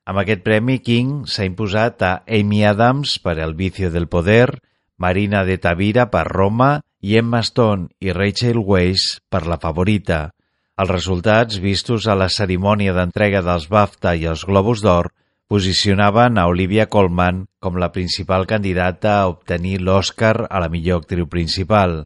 Amb 0.08 0.22
aquest 0.24 0.40
premi, 0.46 0.78
King 0.80 1.26
s'ha 1.28 1.44
imposat 1.44 2.00
a 2.08 2.14
Amy 2.40 2.64
Adams 2.64 3.18
per 3.20 3.36
El 3.36 3.52
vicio 3.60 3.92
del 3.92 4.08
poder, 4.08 4.62
Marina 4.96 5.44
de 5.44 5.58
Tavira 5.58 6.08
per 6.08 6.24
Roma 6.32 6.78
i 7.04 7.20
Emma 7.20 7.44
Stone 7.44 7.90
i 8.00 8.16
Rachel 8.16 8.64
Weisz 8.64 9.18
per 9.28 9.44
La 9.44 9.60
favorita. 9.60 10.30
Els 10.78 10.90
resultats, 10.90 11.56
vistos 11.58 12.04
a 12.06 12.14
la 12.14 12.28
cerimònia 12.30 12.92
d'entrega 12.94 13.40
dels 13.42 13.64
BAFTA 13.72 14.12
i 14.14 14.28
els 14.30 14.44
Globus 14.46 14.82
d'Or, 14.84 15.08
posicionaven 15.50 16.38
a 16.38 16.44
Olivia 16.46 16.86
Colman 16.86 17.40
com 17.58 17.80
la 17.82 17.88
principal 17.90 18.46
candidata 18.46 19.16
a 19.18 19.26
obtenir 19.32 19.80
l'Oscar 19.82 20.46
a 20.46 20.60
la 20.62 20.68
millor 20.70 21.02
actriu 21.02 21.26
principal. 21.26 22.04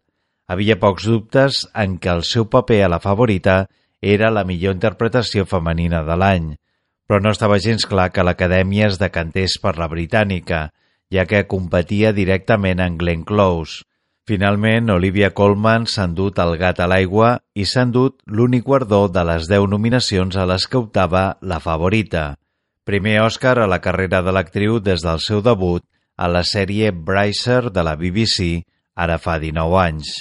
Havia 0.48 0.78
pocs 0.80 1.04
dubtes 1.10 1.66
en 1.84 1.98
què 2.00 2.14
el 2.14 2.24
seu 2.24 2.48
paper 2.48 2.80
a 2.86 2.90
la 2.94 3.02
favorita 3.02 3.66
era 4.00 4.32
la 4.32 4.46
millor 4.48 4.78
interpretació 4.78 5.44
femenina 5.44 6.00
de 6.08 6.16
l'any, 6.16 6.48
però 7.06 7.20
no 7.20 7.36
estava 7.36 7.60
gens 7.60 7.84
clar 7.84 8.08
que 8.08 8.24
l'Acadèmia 8.24 8.88
es 8.88 8.96
decantés 9.02 9.58
per 9.60 9.76
la 9.76 9.90
britànica, 9.92 10.70
ja 11.12 11.28
que 11.28 11.44
competia 11.44 12.16
directament 12.16 12.80
en 12.80 12.96
Glenn 12.96 13.28
Close, 13.28 13.84
Finalment, 14.22 14.92
Olivia 14.94 15.32
Colman 15.34 15.88
s'ha 15.90 16.04
endut 16.06 16.36
el 16.38 16.52
gat 16.60 16.78
a 16.78 16.86
l'aigua 16.86 17.32
i 17.58 17.64
s'ha 17.66 17.82
endut 17.88 18.20
l'únic 18.30 18.62
guardó 18.68 19.08
de 19.10 19.24
les 19.26 19.48
10 19.50 19.66
nominacions 19.72 20.38
a 20.38 20.46
les 20.46 20.68
que 20.70 20.78
optava 20.78 21.24
la 21.42 21.58
favorita. 21.64 22.36
Primer 22.86 23.18
Òscar 23.24 23.56
a 23.58 23.66
la 23.66 23.80
carrera 23.82 24.22
de 24.22 24.34
l'actriu 24.34 24.78
des 24.78 25.02
del 25.02 25.18
seu 25.26 25.42
debut 25.42 25.82
a 26.14 26.30
la 26.30 26.44
sèrie 26.46 26.92
Bracer 26.92 27.72
de 27.74 27.82
la 27.82 27.96
BBC, 27.98 28.62
ara 28.94 29.18
fa 29.18 29.40
19 29.42 29.80
anys. 29.82 30.14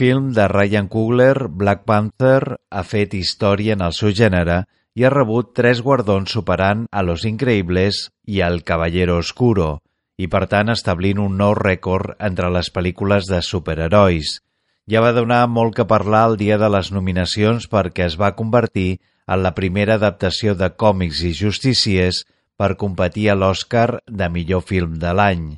Film 0.00 0.32
de 0.32 0.48
Ryan 0.48 0.88
Coogler, 0.88 1.48
Black 1.50 1.84
Panther, 1.84 2.56
ha 2.72 2.82
fet 2.88 3.12
història 3.12 3.74
en 3.76 3.82
el 3.84 3.92
seu 3.92 4.14
gènere 4.16 4.62
i 4.96 5.04
ha 5.04 5.10
rebut 5.12 5.50
tres 5.58 5.82
guardons 5.84 6.32
superant 6.32 6.86
a 6.88 7.02
Los 7.04 7.26
Increíbles 7.28 8.06
i 8.24 8.40
al 8.40 8.62
Caballero 8.64 9.18
Oscuro, 9.20 9.82
i 10.16 10.24
per 10.32 10.46
tant 10.48 10.72
establint 10.72 11.20
un 11.20 11.36
nou 11.36 11.52
rècord 11.58 12.16
entre 12.16 12.48
les 12.48 12.72
pel·lícules 12.72 13.28
de 13.28 13.42
superherois. 13.44 14.38
Ja 14.88 15.04
va 15.04 15.12
donar 15.12 15.44
molt 15.52 15.76
que 15.76 15.90
parlar 15.92 16.30
el 16.30 16.40
dia 16.40 16.56
de 16.56 16.72
les 16.72 16.94
nominacions 16.96 17.68
perquè 17.68 18.08
es 18.08 18.16
va 18.16 18.32
convertir 18.40 19.02
en 19.28 19.44
la 19.44 19.52
primera 19.52 20.00
adaptació 20.00 20.56
de 20.56 20.72
còmics 20.80 21.20
i 21.28 21.36
justiciers 21.44 22.24
per 22.56 22.78
competir 22.80 23.28
a 23.28 23.36
l'Oscar 23.36 24.00
de 24.08 24.32
millor 24.32 24.64
film 24.64 24.96
de 24.96 25.12
l'any. 25.12 25.50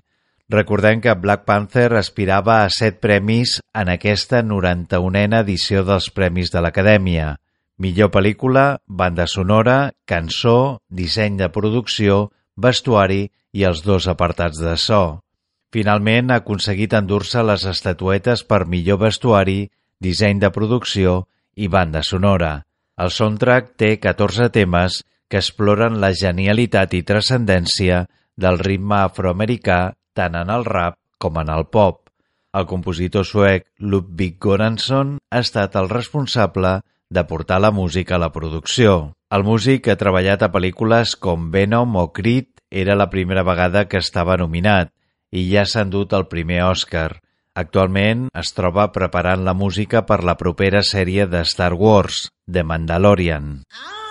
Recordem 0.53 1.01
que 1.01 1.15
Black 1.15 1.47
Panther 1.49 1.95
aspirava 1.97 2.59
a 2.61 2.69
set 2.69 2.99
premis 3.01 3.55
en 3.73 3.89
aquesta 3.89 4.43
91a 4.45 5.39
edició 5.39 5.81
dels 5.89 6.11
Premis 6.13 6.51
de 6.53 6.61
l'Acadèmia. 6.61 7.39
Millor 7.81 8.11
pel·lícula, 8.13 8.65
banda 8.85 9.25
sonora, 9.25 9.95
cançó, 10.05 10.83
disseny 10.93 11.39
de 11.39 11.49
producció, 11.55 12.19
vestuari 12.55 13.31
i 13.57 13.65
els 13.65 13.81
dos 13.87 14.11
apartats 14.13 14.61
de 14.61 14.75
so. 14.77 15.23
Finalment 15.73 16.29
ha 16.29 16.43
aconseguit 16.43 16.99
endur-se 17.01 17.41
les 17.49 17.65
estatuetes 17.73 18.45
per 18.45 18.67
millor 18.69 19.01
vestuari, 19.07 19.71
disseny 20.05 20.45
de 20.45 20.53
producció 20.53 21.15
i 21.57 21.73
banda 21.73 22.05
sonora. 22.05 22.67
El 23.01 23.09
soundtrack 23.09 23.73
té 23.81 23.95
14 23.97 24.53
temes 24.53 25.01
que 25.33 25.41
exploren 25.41 25.97
la 26.05 26.13
genialitat 26.13 26.93
i 26.93 27.03
transcendència 27.09 28.05
del 28.37 28.61
ritme 28.61 29.01
afroamericà 29.01 29.81
tant 30.17 30.37
en 30.39 30.51
el 30.53 30.65
rap 30.69 30.99
com 31.19 31.39
en 31.43 31.51
el 31.53 31.67
pop. 31.73 32.09
El 32.53 32.67
compositor 32.69 33.25
suec 33.25 33.69
Ludwig 33.79 34.37
Göransson 34.43 35.17
ha 35.31 35.41
estat 35.41 35.77
el 35.81 35.89
responsable 35.89 36.81
de 37.13 37.25
portar 37.29 37.61
la 37.61 37.71
música 37.71 38.17
a 38.17 38.21
la 38.21 38.33
producció. 38.33 39.15
El 39.33 39.45
músic 39.45 39.89
ha 39.89 39.97
treballat 40.01 40.45
a 40.45 40.51
pel·lícules 40.53 41.15
com 41.17 41.51
Venom 41.53 41.97
o 41.97 42.11
Creed 42.13 42.51
era 42.83 42.97
la 42.97 43.09
primera 43.13 43.45
vegada 43.45 43.87
que 43.89 44.01
estava 44.05 44.37
nominat 44.41 44.93
i 45.33 45.47
ja 45.49 45.65
s'ha 45.69 45.87
endut 45.87 46.13
el 46.17 46.29
primer 46.33 46.63
Oscar. 46.69 47.23
Actualment 47.57 48.29
es 48.43 48.53
troba 48.57 48.91
preparant 48.93 49.45
la 49.49 49.57
música 49.57 50.07
per 50.09 50.23
la 50.25 50.39
propera 50.41 50.85
sèrie 50.93 51.29
de 51.29 51.45
Star 51.49 51.73
Wars, 51.73 52.29
The 52.49 52.65
Mandalorian. 52.65 53.59
Ah! 53.73 54.02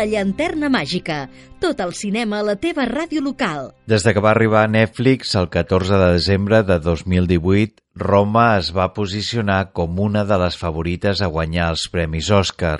La 0.00 0.06
llanterna 0.08 0.70
màgica. 0.72 1.26
Tot 1.60 1.80
el 1.84 1.90
cinema 1.92 2.38
a 2.40 2.44
la 2.46 2.54
teva 2.56 2.86
ràdio 2.88 3.20
local. 3.20 3.66
Des 3.84 4.00
de 4.06 4.14
que 4.16 4.22
va 4.24 4.30
arribar 4.30 4.62
a 4.64 4.70
Netflix 4.72 5.34
el 5.36 5.50
14 5.52 5.98
de 6.00 6.06
desembre 6.14 6.62
de 6.64 6.78
2018, 6.80 7.82
Roma 8.00 8.44
es 8.56 8.70
va 8.72 8.86
posicionar 8.96 9.58
com 9.76 10.00
una 10.00 10.22
de 10.24 10.38
les 10.40 10.56
favorites 10.56 11.20
a 11.20 11.28
guanyar 11.34 11.66
els 11.74 11.84
Premis 11.92 12.30
Òscar. 12.32 12.78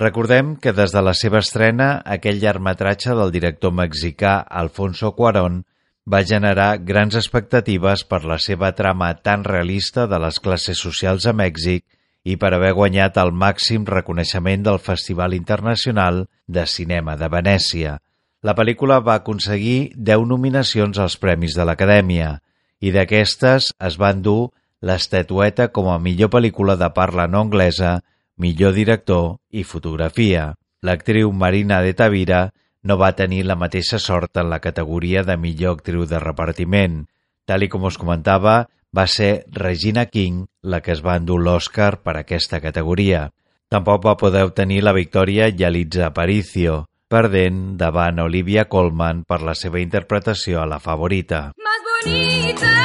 Recordem 0.00 0.54
que 0.56 0.72
des 0.72 0.94
de 0.96 1.02
la 1.04 1.12
seva 1.12 1.42
estrena, 1.44 1.90
aquell 2.16 2.40
llargmetratge 2.40 3.12
del 3.18 3.34
director 3.34 3.76
mexicà 3.82 4.38
Alfonso 4.62 5.12
Cuarón 5.18 5.66
va 6.08 6.24
generar 6.24 6.78
grans 6.78 7.20
expectatives 7.20 8.06
per 8.08 8.22
la 8.24 8.40
seva 8.40 8.72
trama 8.72 9.12
tan 9.20 9.44
realista 9.44 10.08
de 10.08 10.22
les 10.28 10.40
classes 10.40 10.80
socials 10.80 11.28
a 11.28 11.36
Mèxic 11.36 11.84
i 12.24 12.38
per 12.40 12.54
haver 12.56 12.72
guanyat 12.72 13.18
el 13.20 13.30
màxim 13.36 13.84
reconeixement 13.84 14.64
del 14.64 14.80
Festival 14.80 15.36
Internacional 15.36 16.24
de 16.48 16.64
Cinema 16.66 17.18
de 17.20 17.28
Venècia. 17.28 17.98
La 18.44 18.56
pel·lícula 18.56 18.98
va 19.04 19.18
aconseguir 19.20 19.92
10 19.96 20.26
nominacions 20.28 20.98
als 21.00 21.16
Premis 21.20 21.56
de 21.56 21.64
l'Acadèmia 21.68 22.38
i 22.80 22.92
d'aquestes 22.92 23.70
es 23.88 23.96
van 24.00 24.20
dur 24.24 24.50
l'estatueta 24.84 25.70
com 25.72 25.88
a 25.92 26.00
millor 26.00 26.32
pel·lícula 26.32 26.76
de 26.80 26.90
parla 26.96 27.28
no 27.28 27.40
anglesa, 27.44 28.00
millor 28.36 28.74
director 28.76 29.38
i 29.50 29.64
fotografia. 29.64 30.54
L'actriu 30.84 31.32
Marina 31.32 31.80
de 31.80 31.94
Tavira 31.96 32.42
no 32.84 32.98
va 33.00 33.14
tenir 33.16 33.44
la 33.48 33.56
mateixa 33.56 33.98
sort 33.98 34.36
en 34.36 34.50
la 34.52 34.60
categoria 34.60 35.24
de 35.24 35.38
millor 35.40 35.78
actriu 35.78 36.04
de 36.04 36.20
repartiment. 36.20 37.04
Tal 37.48 37.64
i 37.64 37.70
com 37.72 37.88
us 37.88 37.96
comentava, 38.00 38.66
va 38.94 39.06
ser 39.10 39.44
Regina 39.52 40.06
King 40.06 40.44
la 40.62 40.80
que 40.80 40.94
es 40.94 41.02
va 41.04 41.16
endur 41.20 41.40
l'Oscar 41.42 41.98
per 42.02 42.16
aquesta 42.20 42.60
categoria. 42.62 43.28
Tampoc 43.72 44.04
va 44.06 44.18
poder 44.20 44.44
obtenir 44.46 44.82
la 44.84 44.94
victòria 44.96 45.50
Yalitza 45.50 46.06
Aparicio, 46.10 46.84
perdent 47.10 47.76
davant 47.80 48.22
Olivia 48.22 48.68
Colman 48.70 49.24
per 49.26 49.42
la 49.42 49.58
seva 49.58 49.82
interpretació 49.82 50.62
a 50.62 50.70
la 50.70 50.80
favorita. 50.80 51.50
Más 51.58 51.86
bonita 51.90 52.83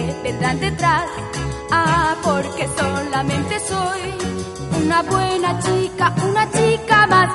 qué 0.00 0.14
vendrán 0.22 0.58
detrás. 0.60 1.04
Ah, 1.70 2.16
porque 2.22 2.68
solamente 2.76 3.60
soy 3.60 4.00
una 4.82 5.02
buena 5.02 5.58
chica, 5.60 6.14
una 6.28 6.50
chica 6.50 7.06
más. 7.06 7.30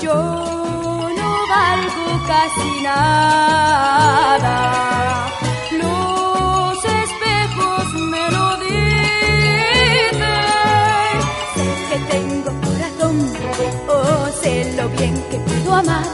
Yo 0.00 0.14
no 0.14 1.30
valgo 1.54 2.06
casi 2.26 2.82
nada. 2.82 4.54
Los 5.82 6.84
espejos 6.84 7.84
me 8.12 8.30
lo 8.30 8.56
dicen. 8.56 10.30
Que 11.88 11.98
tengo 12.10 12.50
corazón, 12.66 13.14
oh, 13.88 14.26
sé 14.42 14.54
lo 14.76 14.88
bien 14.90 15.14
que 15.30 15.38
puedo 15.38 15.74
amar. 15.74 16.06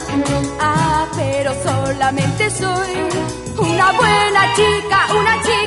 Ah, 0.59 1.07
pero 1.15 1.53
solamente 1.63 2.49
soy 2.49 2.93
una 3.57 3.91
buena 3.91 4.53
chica, 4.55 4.99
una 5.19 5.41
chica 5.43 5.58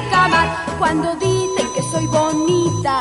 Cuando 0.79 1.15
dicen 1.17 1.67
que 1.75 1.83
soy 1.91 2.07
bonita, 2.07 3.01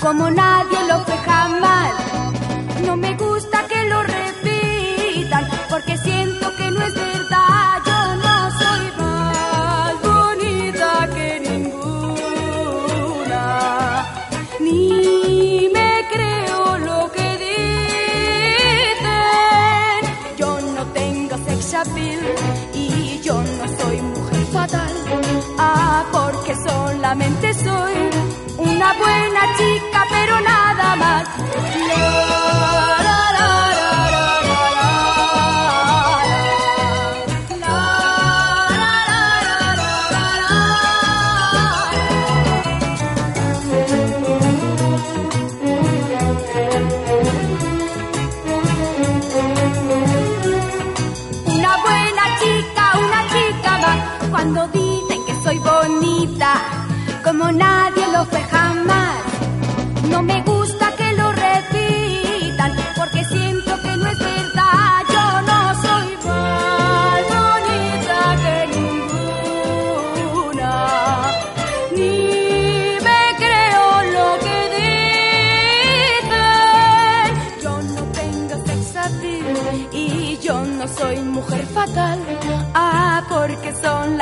como 0.00 0.30
nadie 0.30 0.78
lo 0.88 1.00
fue 1.00 1.16
jamás. 1.18 1.92
No 2.86 2.96
me 2.96 3.14
gusta 3.16 3.49
buena 28.98 29.56
chica, 29.56 30.04
pero 30.10 30.40
nada 30.40 30.96
más. 30.96 32.59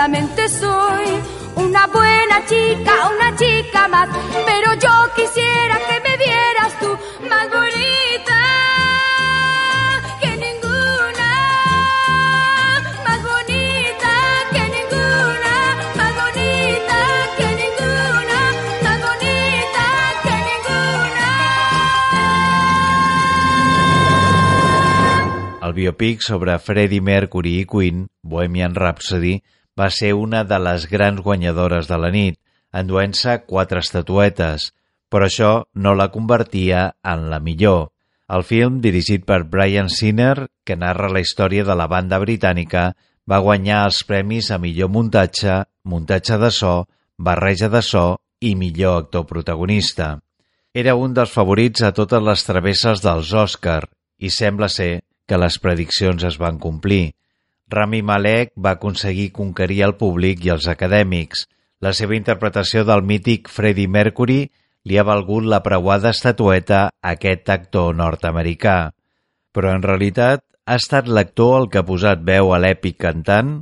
Solamente 0.08 0.48
soy 0.48 1.04
una 1.56 1.86
buena 1.88 2.44
chica, 2.46 3.10
una 3.14 3.36
chica 3.36 3.88
más. 3.88 4.08
Pero 4.46 4.72
yo 4.74 5.08
quisiera 5.14 5.78
que 5.86 6.00
me 6.08 6.16
vieras 6.16 6.78
tú 6.80 6.96
más 7.28 7.46
bonita 7.50 8.40
que 10.20 10.30
ninguna. 10.30 11.30
Más 13.04 13.22
bonita 13.22 14.12
que 14.50 14.62
ninguna. 14.76 15.54
Más 15.96 16.12
bonita 16.22 16.98
que 17.36 17.46
ninguna. 17.60 18.38
Más 18.82 19.00
bonita 19.08 19.84
que 20.22 20.36
ninguna. 25.60 25.68
El 25.68 25.72
biopic 25.74 26.20
sobre 26.22 26.58
Freddie 26.58 27.02
Mercury 27.02 27.60
i 27.60 27.66
Queen, 27.66 28.08
Bohemian 28.22 28.74
Rhapsody, 28.74 29.42
va 29.78 29.90
ser 29.94 30.12
una 30.14 30.42
de 30.44 30.58
les 30.58 30.88
grans 30.90 31.22
guanyadores 31.22 31.88
de 31.88 31.98
la 32.02 32.10
nit, 32.10 32.38
enduent-se 32.74 33.38
quatre 33.46 33.82
estatuetes, 33.84 34.72
però 35.08 35.28
això 35.28 35.52
no 35.74 35.94
la 35.94 36.10
convertia 36.12 36.88
en 37.04 37.28
la 37.30 37.38
millor. 37.40 37.90
El 38.28 38.44
film, 38.44 38.80
dirigit 38.84 39.24
per 39.24 39.44
Brian 39.48 39.88
Sinner, 39.88 40.48
que 40.64 40.76
narra 40.76 41.08
la 41.08 41.22
història 41.24 41.64
de 41.64 41.76
la 41.78 41.86
banda 41.88 42.18
britànica, 42.20 42.90
va 43.28 43.40
guanyar 43.44 43.84
els 43.86 44.02
premis 44.08 44.50
a 44.50 44.58
millor 44.60 44.90
muntatge, 44.92 45.62
muntatge 45.84 46.36
de 46.42 46.50
so, 46.52 46.74
barreja 47.16 47.68
de 47.72 47.82
so 47.82 48.06
i 48.40 48.54
millor 48.54 49.04
actor 49.04 49.26
protagonista. 49.26 50.18
Era 50.74 50.94
un 50.94 51.14
dels 51.16 51.32
favorits 51.32 51.82
a 51.82 51.92
totes 51.96 52.22
les 52.22 52.44
travesses 52.44 53.00
dels 53.04 53.32
Òscar 53.32 53.82
i 54.18 54.30
sembla 54.30 54.68
ser 54.68 55.00
que 55.28 55.40
les 55.40 55.58
prediccions 55.60 56.24
es 56.24 56.36
van 56.40 56.58
complir. 56.60 57.14
Rami 57.68 58.00
Malek 58.02 58.54
va 58.56 58.76
aconseguir 58.76 59.28
conquerir 59.36 59.82
el 59.84 59.94
públic 60.00 60.44
i 60.46 60.52
els 60.54 60.68
acadèmics. 60.72 61.44
La 61.84 61.92
seva 61.92 62.16
interpretació 62.16 62.84
del 62.88 63.04
mític 63.04 63.50
Freddie 63.52 63.90
Mercury 63.92 64.40
li 64.88 64.96
ha 64.98 65.04
valgut 65.04 65.44
la 65.44 65.60
preuada 65.62 66.14
estatueta 66.16 66.86
a 66.88 67.12
aquest 67.12 67.50
actor 67.52 67.94
nord-americà. 67.94 68.78
Però 69.52 69.74
en 69.74 69.84
realitat 69.84 70.44
ha 70.64 70.78
estat 70.80 71.08
l'actor 71.08 71.58
el 71.60 71.68
que 71.68 71.82
ha 71.82 71.88
posat 71.90 72.24
veu 72.24 72.54
a 72.54 72.60
l'èpic 72.62 72.96
cantant? 73.04 73.52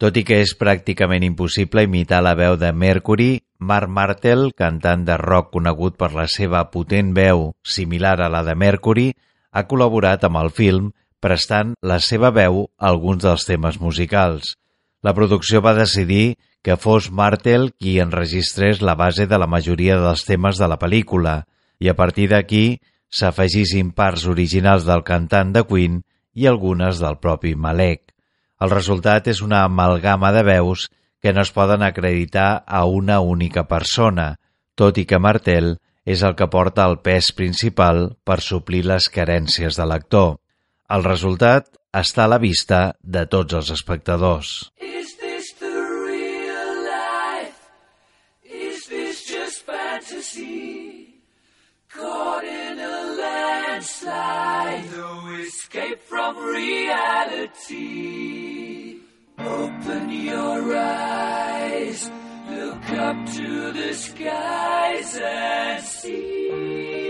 Tot 0.00 0.16
i 0.16 0.22
que 0.24 0.38
és 0.40 0.54
pràcticament 0.56 1.26
impossible 1.26 1.84
imitar 1.84 2.22
la 2.24 2.36
veu 2.38 2.54
de 2.56 2.70
Mercury, 2.72 3.42
Mark 3.58 3.90
Martel, 3.92 4.46
cantant 4.56 5.02
de 5.04 5.18
rock 5.20 5.50
conegut 5.58 5.98
per 6.00 6.14
la 6.14 6.24
seva 6.30 6.62
potent 6.72 7.10
veu 7.18 7.50
similar 7.66 8.14
a 8.22 8.30
la 8.32 8.40
de 8.46 8.54
Mercury, 8.54 9.10
ha 9.52 9.66
col·laborat 9.68 10.24
amb 10.24 10.40
el 10.40 10.54
film 10.54 10.92
prestant 11.20 11.74
la 11.82 12.00
seva 12.00 12.30
veu 12.34 12.64
a 12.78 12.90
alguns 12.90 13.24
dels 13.24 13.46
temes 13.48 13.80
musicals. 13.80 14.56
La 15.02 15.14
producció 15.16 15.60
va 15.64 15.76
decidir 15.76 16.36
que 16.62 16.76
fos 16.76 17.10
Martel 17.10 17.70
qui 17.78 17.98
enregistrés 18.00 18.82
la 18.84 18.94
base 18.94 19.26
de 19.26 19.38
la 19.40 19.48
majoria 19.48 19.96
dels 20.00 20.26
temes 20.28 20.60
de 20.60 20.68
la 20.68 20.78
pel·lícula 20.80 21.42
i 21.80 21.88
a 21.88 21.96
partir 21.96 22.28
d'aquí 22.32 22.80
s'afegissin 23.10 23.92
parts 23.96 24.26
originals 24.28 24.84
del 24.88 25.02
cantant 25.04 25.52
de 25.56 25.64
Queen 25.66 26.00
i 26.34 26.46
algunes 26.46 27.00
del 27.00 27.16
propi 27.18 27.54
Malek. 27.56 28.12
El 28.60 28.70
resultat 28.70 29.30
és 29.32 29.40
una 29.40 29.64
amalgama 29.64 30.32
de 30.36 30.44
veus 30.44 30.88
que 31.20 31.32
no 31.32 31.42
es 31.42 31.52
poden 31.52 31.82
acreditar 31.82 32.64
a 32.66 32.84
una 32.84 33.20
única 33.20 33.64
persona, 33.68 34.36
tot 34.76 35.00
i 35.00 35.06
que 35.08 35.18
Martel 35.20 35.78
és 36.04 36.22
el 36.24 36.36
que 36.36 36.48
porta 36.52 36.84
el 36.88 37.00
pes 37.04 37.32
principal 37.36 38.16
per 38.24 38.40
suplir 38.44 38.84
les 38.88 39.08
carències 39.12 39.76
de 39.76 39.88
l'actor. 39.88 40.38
El 40.90 41.04
resultat 41.06 41.68
està 41.94 42.24
a 42.24 42.30
la 42.32 42.38
vista 42.42 42.78
de 43.16 43.22
tots 43.30 43.54
els 43.58 43.68
espectadors. 43.70 44.48
Is 44.82 45.14
this 45.20 45.52
the 45.60 45.70
real 45.70 46.72
life? 46.86 47.60
Is 48.42 48.86
this 48.90 49.22
just 49.26 49.62
fantasy? 49.66 51.22
Caught 51.94 52.44
in 52.44 52.78
a 52.78 52.98
landslide 53.20 54.84
No 54.96 55.26
escape 55.42 56.00
from 56.08 56.38
reality 56.38 57.80
Open 59.38 60.10
your 60.10 60.76
eyes 60.76 62.10
Look 62.48 62.90
up 62.90 63.26
to 63.34 63.72
the 63.72 63.92
skies 63.94 65.18
and 65.20 65.84
see. 65.84 67.09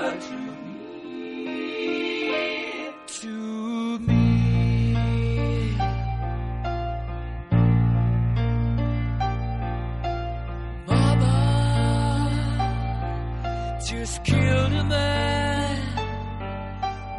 just 14.11 14.23
killed 14.25 14.73
a 14.73 14.83
man, 14.83 15.79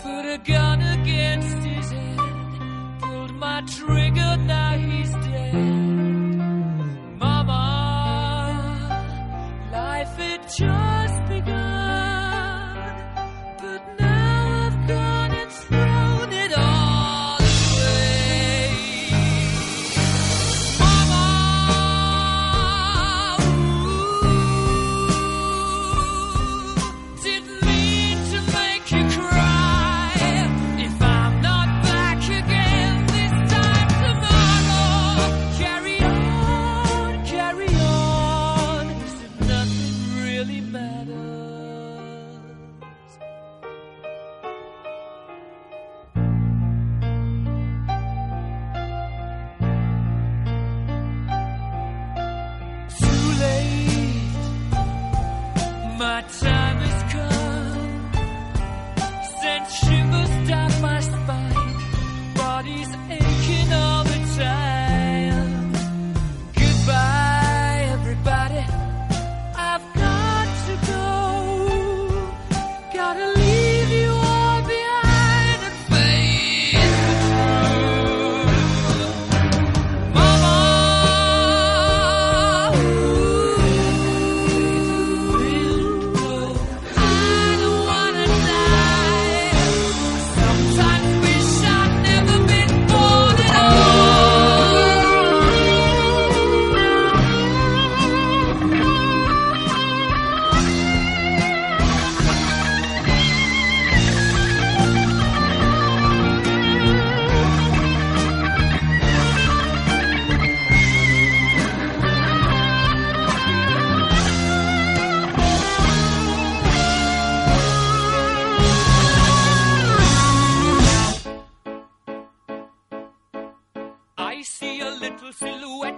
put 0.03 0.27
a 0.27 0.39
gun 0.45 0.81
against 1.01 1.57
his 1.65 1.91
head, 1.91 2.19
pulled 3.01 3.35
my 3.35 3.63
trigger, 3.63 4.37
now 4.37 4.77
he's 4.77 5.11
dead. 5.11 5.55
Mama, 7.19 8.45
life 9.73 10.17
had 10.19 10.43
just 10.43 11.02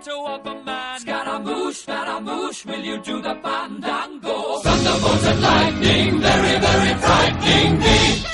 portmanteau 0.04 0.34
of 0.34 0.46
a 0.46 0.64
man. 0.64 1.00
Scaramouche, 1.00 1.76
Scaramouche, 1.76 2.64
will 2.66 2.84
you 2.84 3.02
do 3.02 3.22
the 3.22 3.34
bandango? 3.34 4.62
Thunderbolts 4.62 5.26
and 5.26 5.40
lightning, 5.40 6.20
very, 6.20 6.58
very 6.60 6.94
frightening 7.00 7.78
me. 7.78 8.24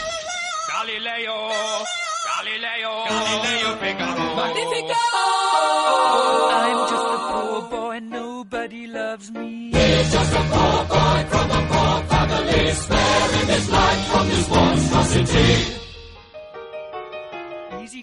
Galileo, 0.71 1.39
Galileo, 2.29 2.93
Galileo 3.09 3.77
Figaro. 3.77 4.37
Magnifico! 4.37 5.01
I'm 6.53 6.89
just 6.91 7.07
a 7.07 7.19
poor 7.31 7.63
boy, 7.71 7.99
nobody 8.01 8.87
loves 8.87 9.31
me. 9.31 9.71
He's 9.73 10.13
just 10.13 10.33
a 10.33 10.43
poor 10.53 10.85
boy 10.85 11.27
from 11.31 11.51
a 11.51 11.63
poor 11.71 12.03
family, 12.11 12.71
sparing 12.73 13.49
his 13.49 13.71
life 13.71 14.07
from 14.11 14.29
this 14.29 14.49
monstrosity 14.49 15.70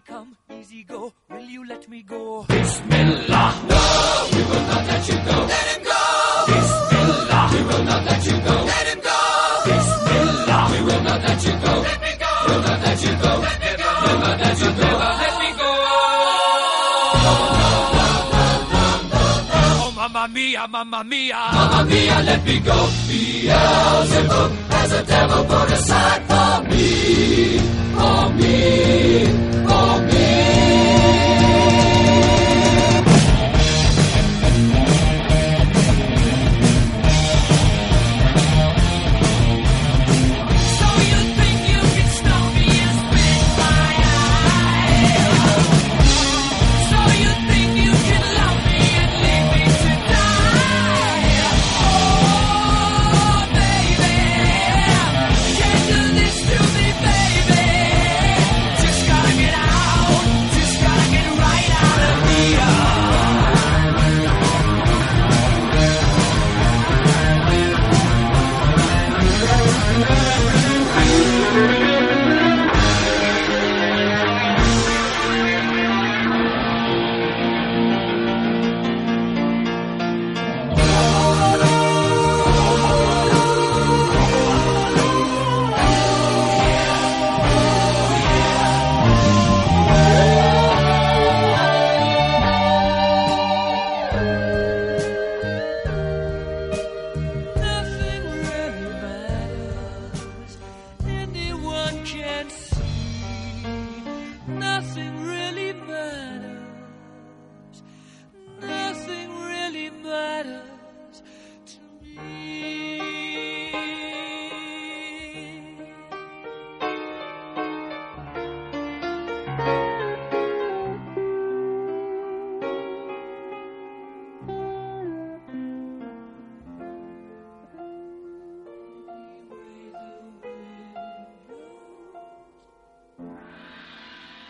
come, 0.08 0.36
easy 0.60 0.84
go. 0.84 1.14
Will 1.30 1.42
you 1.56 1.68
let 1.68 1.88
me 1.90 2.02
go? 2.02 2.46
Bismillah. 2.48 3.50
No, 3.70 3.82
we 4.34 4.42
will 4.50 4.66
not 4.72 4.84
let 4.88 5.08
you 5.10 5.16
go. 5.16 5.38
Let 5.54 5.68
him 5.72 5.84
go. 5.84 6.02
Bismillah. 6.48 7.50
We 7.54 7.62
will 7.68 7.84
not 7.84 8.06
let 8.06 8.26
you 8.26 8.38
go. 8.48 8.56
Let 8.72 8.88
him 8.92 9.00
go. 9.08 9.18
Bismillah. 9.68 10.64
We 10.72 10.80
will 10.88 11.04
not 11.04 11.22
let 11.28 11.44
you 11.46 11.52
go. 11.66 11.74
Let 11.88 12.00
me 12.06 12.12
go. 12.24 12.32
We'll 12.48 12.62
not 12.68 12.80
let 12.86 13.00
you 13.04 13.14
go. 13.24 13.32
Let 13.48 13.58
me 13.64 13.72
go. 13.84 13.90
We'll 14.04 14.20
not 14.26 14.38
let 14.40 14.60
you 14.60 14.70
go. 14.80 14.88
Never 14.88 15.14
let 15.22 15.36
me 15.42 15.50
go. 15.60 15.70
Oh, 19.80 19.92
mamma 19.96 20.28
mia, 20.34 20.68
mamma 20.68 21.04
mia. 21.04 21.42
Mamma 21.54 21.82
mia, 21.90 22.18
let 22.30 22.42
me 22.46 22.60
go. 22.60 22.80
Beelzebub 23.08 24.52
has 24.72 24.92
a 24.94 25.04
devil 25.04 25.44
put 25.46 25.72
aside 25.78 26.22
for 26.30 26.70
me. 26.70 27.60
For 27.98 28.30
me. 28.40 29.67
Thank 31.00 31.32
you. 31.32 31.37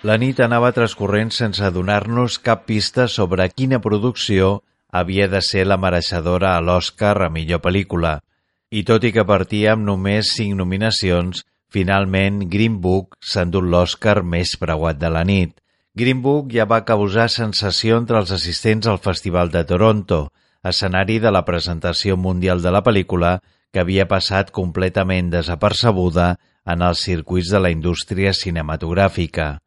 La 0.07 0.15
nit 0.21 0.37
anava 0.39 0.69
transcorrent 0.71 1.33
sense 1.35 1.67
donar-nos 1.75 2.37
cap 2.39 2.61
pista 2.69 3.07
sobre 3.11 3.47
quina 3.51 3.79
producció 3.83 4.61
havia 4.99 5.25
de 5.27 5.41
ser 5.43 5.65
la 5.67 5.75
mereixedora 5.83 6.53
a 6.55 6.61
l'Oscar 6.63 7.15
a 7.25 7.27
millor 7.33 7.59
pel·lícula. 7.65 8.11
I 8.71 8.85
tot 8.87 9.03
i 9.03 9.11
que 9.11 9.25
partia 9.27 9.73
amb 9.73 9.83
només 9.89 10.29
cinc 10.37 10.55
nominacions, 10.61 11.43
finalment 11.73 12.39
Green 12.53 12.77
Book 12.85 13.19
s'endú 13.19 13.63
l'Oscar 13.65 14.21
més 14.23 14.55
preuat 14.61 15.01
de 15.01 15.11
la 15.11 15.25
nit. 15.27 15.57
Green 15.97 16.23
Book 16.23 16.55
ja 16.55 16.69
va 16.71 16.85
causar 16.87 17.27
sensació 17.33 17.99
entre 17.99 18.21
els 18.23 18.31
assistents 18.31 18.87
al 18.87 19.03
Festival 19.03 19.51
de 19.51 19.65
Toronto, 19.67 20.23
escenari 20.63 21.19
de 21.19 21.35
la 21.35 21.43
presentació 21.43 22.15
mundial 22.15 22.63
de 22.63 22.71
la 22.71 22.85
pel·lícula 22.85 23.37
que 23.73 23.83
havia 23.83 24.07
passat 24.07 24.55
completament 24.55 25.35
desapercebuda 25.35 26.35
en 26.63 26.91
els 26.91 27.07
circuits 27.11 27.51
de 27.51 27.65
la 27.65 27.75
indústria 27.75 28.31
cinematogràfica. 28.31 29.57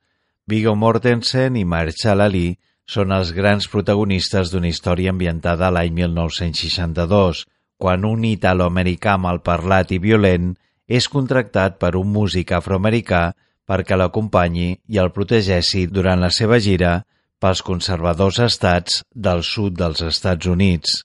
Viggo 0.50 0.74
Mortensen 0.74 1.54
i 1.60 1.62
Marshall 1.62 2.24
Ali 2.24 2.48
són 2.90 3.12
els 3.14 3.30
grans 3.36 3.68
protagonistes 3.70 4.50
d'una 4.50 4.66
història 4.72 5.12
ambientada 5.14 5.68
a 5.68 5.74
l'any 5.76 5.92
1962, 6.00 7.44
quan 7.78 8.06
un 8.08 8.26
italoamericà 8.26 9.14
malparlat 9.22 9.94
i 9.94 10.00
violent 10.02 10.50
és 10.90 11.06
contractat 11.06 11.78
per 11.78 11.92
un 12.00 12.10
músic 12.10 12.50
afroamericà 12.58 13.22
perquè 13.70 13.94
l'acompanyi 13.94 14.72
i 14.90 14.98
el 14.98 15.12
protegeixi 15.14 15.86
durant 15.86 16.18
la 16.18 16.32
seva 16.34 16.58
gira 16.58 16.96
pels 17.40 17.62
conservadors 17.62 18.42
estats 18.42 19.04
del 19.14 19.46
sud 19.46 19.78
dels 19.78 20.02
Estats 20.02 20.50
Units. 20.50 21.04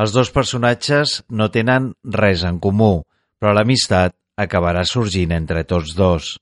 Els 0.00 0.16
dos 0.16 0.32
personatges 0.32 1.20
no 1.28 1.52
tenen 1.52 1.92
res 2.22 2.48
en 2.48 2.56
comú, 2.56 3.04
però 3.36 3.52
l'amistat 3.52 4.16
acabarà 4.40 4.88
sorgint 4.88 5.36
entre 5.36 5.68
tots 5.68 5.92
dos. 5.98 6.38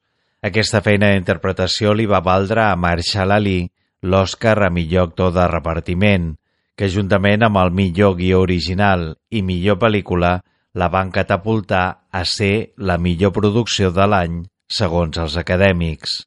Aquesta 0.47 0.79
feina 0.79 1.09
d'interpretació 1.11 1.91
li 1.97 2.05
va 2.07 2.21
valdre 2.23 2.63
a 2.69 2.77
Marshall 2.79 3.33
Ali 3.35 3.61
l'Oscar 4.07 4.61
a 4.63 4.69
millor 4.71 5.09
actor 5.09 5.33
de 5.35 5.47
repartiment, 5.51 6.35
que 6.79 6.91
juntament 6.93 7.43
amb 7.43 7.59
el 7.59 7.73
millor 7.75 8.15
guió 8.21 8.43
original 8.45 9.09
i 9.35 9.43
millor 9.43 9.81
pel·lícula 9.83 10.37
la 10.77 10.89
van 10.93 11.11
catapultar 11.11 11.87
a 12.13 12.23
ser 12.29 12.77
la 12.77 12.99
millor 12.99 13.33
producció 13.35 13.91
de 13.97 14.07
l'any, 14.07 14.43
segons 14.69 15.19
els 15.19 15.37
acadèmics. 15.41 16.21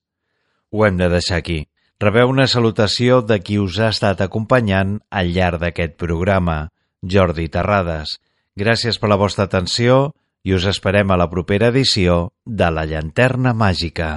Ho 0.73 0.83
hem 0.85 0.97
de 0.99 1.07
deixar 1.13 1.39
aquí. 1.39 1.61
Rebeu 2.03 2.33
una 2.33 2.47
salutació 2.47 3.21
de 3.21 3.39
qui 3.39 3.59
us 3.61 3.79
ha 3.79 3.93
estat 3.93 4.25
acompanyant 4.25 4.97
al 5.11 5.31
llarg 5.35 5.63
d'aquest 5.63 5.95
programa, 6.01 6.71
Jordi 7.03 7.47
Terrades. 7.47 8.17
Gràcies 8.59 8.99
per 8.99 9.13
la 9.13 9.19
vostra 9.21 9.47
atenció 9.47 10.09
i 10.45 10.55
us 10.55 10.67
esperem 10.69 11.11
a 11.11 11.19
la 11.19 11.29
propera 11.31 11.71
edició 11.73 12.29
de 12.45 12.69
La 12.71 12.85
Llanterna 12.89 13.53
Màgica. 13.53 14.11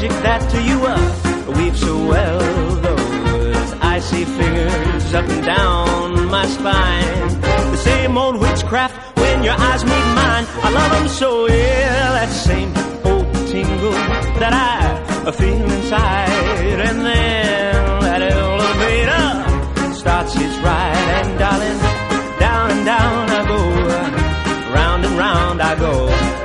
Magic 0.00 0.22
that 0.22 0.50
to 0.50 0.62
you 0.62 0.78
uh, 0.86 1.58
weaves 1.58 1.80
so 1.80 1.94
well. 2.08 2.38
Those 2.80 3.72
icy 3.82 4.24
fingers 4.24 5.14
up 5.14 5.28
and 5.28 5.44
down 5.44 6.26
my 6.28 6.46
spine. 6.46 7.40
The 7.42 7.76
same 7.76 8.16
old 8.16 8.40
witchcraft 8.40 9.18
when 9.18 9.42
your 9.42 9.54
eyes 9.58 9.84
meet 9.84 10.08
mine. 10.20 10.46
I 10.64 10.70
love 10.72 10.90
them 10.92 11.08
so, 11.08 11.46
yeah. 11.48 12.12
That 12.16 12.30
same 12.30 12.72
old 13.04 13.26
tingle 13.48 13.92
that 14.40 14.54
I 15.26 15.30
feel 15.32 15.70
inside. 15.70 16.30
And 16.88 17.00
then 17.00 18.00
that 18.00 18.22
elevator 18.22 19.94
starts 19.94 20.34
its 20.34 20.56
ride. 20.64 21.08
And 21.20 21.38
darling, 21.38 21.78
down 22.38 22.70
and 22.70 22.86
down 22.86 23.30
I 23.30 23.42
go. 23.52 23.60
Round 24.74 25.04
and 25.04 25.18
round 25.18 25.60
I 25.60 25.74
go. 25.78 25.92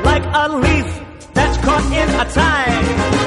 Like 0.03 0.25
a 0.25 0.57
leaf 0.57 0.89
that's 1.33 1.57
caught 1.63 1.85
in 1.93 2.09
a 2.19 2.25
tide. 2.33 3.24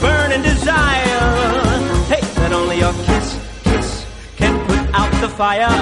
Burning 0.00 0.42
desire. 0.42 1.22
Hey, 2.10 2.22
that 2.38 2.52
only 2.52 2.78
your 2.78 2.92
kiss, 3.06 3.28
kiss 3.64 4.06
can 4.36 4.54
put 4.66 4.82
out 4.94 5.12
the 5.20 5.28
fire. 5.28 5.74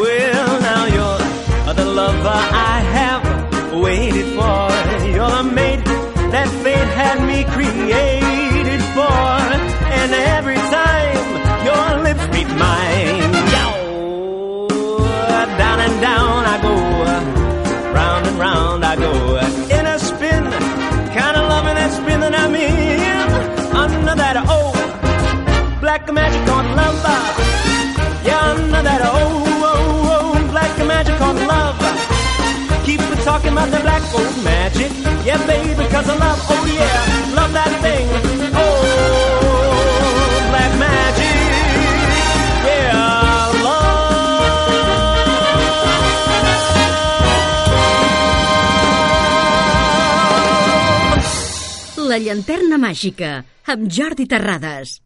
Well, 0.00 0.60
now 0.60 0.86
you're 0.86 1.74
the 1.74 1.84
lover 1.84 2.28
I 2.72 2.80
have 2.98 3.22
waited 3.82 4.28
for. 4.36 4.70
You're 5.14 5.30
the 5.30 5.42
mate 5.42 5.84
that 6.32 6.48
fate 6.62 6.90
had 7.00 7.18
me 7.30 7.44
created 7.56 8.82
for. 8.94 9.26
And 9.98 10.12
every 10.36 10.60
time 10.76 11.28
your 11.68 12.02
lips 12.06 12.24
meet 12.34 12.48
mine, 12.48 13.32
yow, 13.54 13.75
magic 26.16 26.48
on 26.48 26.66
love, 26.80 26.98
yeah, 28.24 28.52
under 28.52 28.82
that 28.88 29.02
old, 29.04 29.62
old, 29.72 30.08
old 30.16 30.44
black 30.50 30.72
magic 30.92 31.20
on 31.20 31.36
love. 31.52 31.76
Keep 32.86 33.00
it 33.00 33.20
talking 33.28 33.52
about 33.52 33.70
the 33.70 33.80
black 33.86 34.02
old 34.14 34.36
magic. 34.42 34.90
Yeah, 35.28 35.40
baby, 35.46 35.84
cause 35.92 36.08
I 36.08 36.16
love, 36.24 36.40
oh 36.54 36.64
yeah, 36.80 37.00
love 37.38 37.52
that 37.52 37.72
thing. 37.84 38.06
Oh, 38.62 38.72
black 40.50 40.72
magic. 40.86 41.36
Yeah, 42.70 43.52
love. 43.66 43.96
La 52.08 52.18
llanterna 52.18 52.76
màgica, 52.78 53.44
amb 53.66 53.90
Jordi 53.90 54.26
Terrades. 54.26 55.05